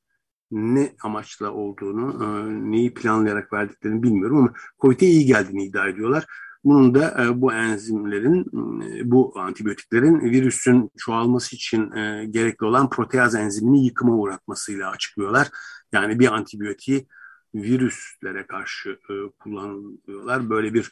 ne 0.52 0.96
amaçla 1.04 1.52
olduğunu, 1.52 2.72
neyi 2.72 2.94
planlayarak 2.94 3.54
verdiklerini 3.54 4.04
bilmiyorum 4.04 4.38
ama 4.38 4.54
COVID'e 4.82 5.06
iyi 5.06 5.26
geldiğini 5.26 5.64
iddia 5.66 5.88
ediyorlar. 5.88 6.26
Bunun 6.64 6.96
da 6.96 7.24
e, 7.24 7.42
bu 7.42 7.54
enzimlerin, 7.54 8.42
e, 8.82 9.12
bu 9.12 9.40
antibiyotiklerin 9.40 10.20
virüsün 10.20 10.92
çoğalması 10.98 11.56
için 11.56 11.92
e, 11.92 12.26
gerekli 12.26 12.66
olan 12.66 12.90
proteaz 12.90 13.36
enzimini 13.36 13.86
yıkıma 13.86 14.14
uğratmasıyla 14.14 14.90
açıklıyorlar. 14.90 15.48
Yani 15.92 16.20
bir 16.20 16.34
antibiyotiği 16.34 17.08
virüslere 17.56 18.48
karşı 18.48 19.00
kullanıyorlar. 19.40 20.50
Böyle 20.50 20.74
bir 20.74 20.92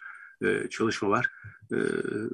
çalışma 0.69 1.09
var. 1.09 1.31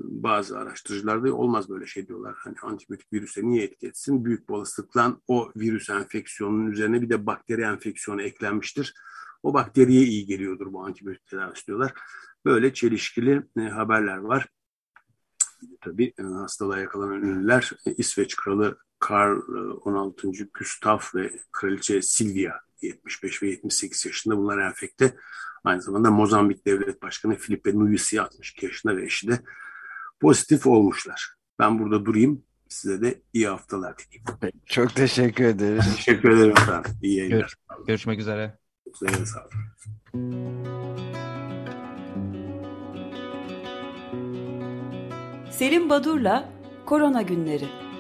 Bazı 0.02 0.60
araştırıcılar 0.60 1.24
da 1.24 1.36
olmaz 1.36 1.70
böyle 1.70 1.86
şey 1.86 2.08
diyorlar. 2.08 2.36
Hani 2.38 2.56
antibiyotik 2.62 3.14
virüse 3.14 3.44
niye 3.44 3.64
etki 3.64 3.88
etsin? 3.88 4.26
Büyük 4.26 4.50
bir 4.50 4.54
olasılıkla 4.54 5.18
o 5.28 5.52
virüs 5.56 5.90
enfeksiyonunun 5.90 6.72
üzerine 6.72 7.02
bir 7.02 7.10
de 7.10 7.26
bakteri 7.26 7.62
enfeksiyonu 7.62 8.22
eklenmiştir. 8.22 8.94
O 9.44 9.54
bakteriye 9.54 10.04
iyi 10.04 10.26
geliyordur 10.26 10.74
bu 10.74 10.86
antibiyotik 10.86 11.28
tedavisi 11.28 11.68
diyorlar. 11.68 11.94
Böyle 12.46 12.74
çelişkili 12.74 13.44
e, 13.58 13.62
haberler 13.62 14.18
var. 14.18 14.48
Tabii 15.82 16.14
e, 16.20 16.24
hastalığa 16.24 16.80
yakalanan 16.80 17.24
ünlüler 17.24 17.72
e, 17.86 17.94
İsveç 17.94 18.36
Kralı 18.36 18.78
Karl 19.00 19.42
16. 19.86 20.28
Gustav 20.60 21.00
ve 21.16 21.40
Kraliçe 21.52 22.02
Silvia 22.02 22.54
75 22.84 23.44
ve 23.44 23.50
78 23.50 24.06
yaşında 24.06 24.38
bunlar 24.38 24.58
enfekte. 24.58 25.16
Aynı 25.64 25.82
zamanda 25.82 26.12
Mozambik 26.12 26.68
Devlet 26.68 27.02
Başkanı 27.02 27.36
Filipe 27.36 27.72
Nyusi 27.74 28.22
62 28.22 28.66
yaşında 28.66 28.98
ve 28.98 29.06
eşi 29.06 29.28
de 29.28 29.40
pozitif 30.20 30.68
olmuşlar. 30.68 31.36
Ben 31.60 31.80
burada 31.80 32.06
durayım. 32.06 32.44
Size 32.70 33.02
de 33.02 33.22
iyi 33.34 33.48
haftalar 33.48 33.96
dileyim. 33.98 34.26
Çok 34.66 34.96
teşekkür 34.96 35.46
ederiz. 35.46 35.96
Teşekkür 35.96 36.30
ederim 36.30 36.52
efendim. 36.52 36.92
İyi 37.02 37.18
yayınlar. 37.18 37.56
Gör, 37.70 37.86
görüşmek 37.88 38.20
üzere. 38.20 38.58
Üzere 38.94 39.26
sağ 39.26 39.40
olun. 39.40 39.52
Selim 45.52 45.90
Badur'la 45.90 46.50
Korona 46.86 47.22
Günleri. 47.22 47.91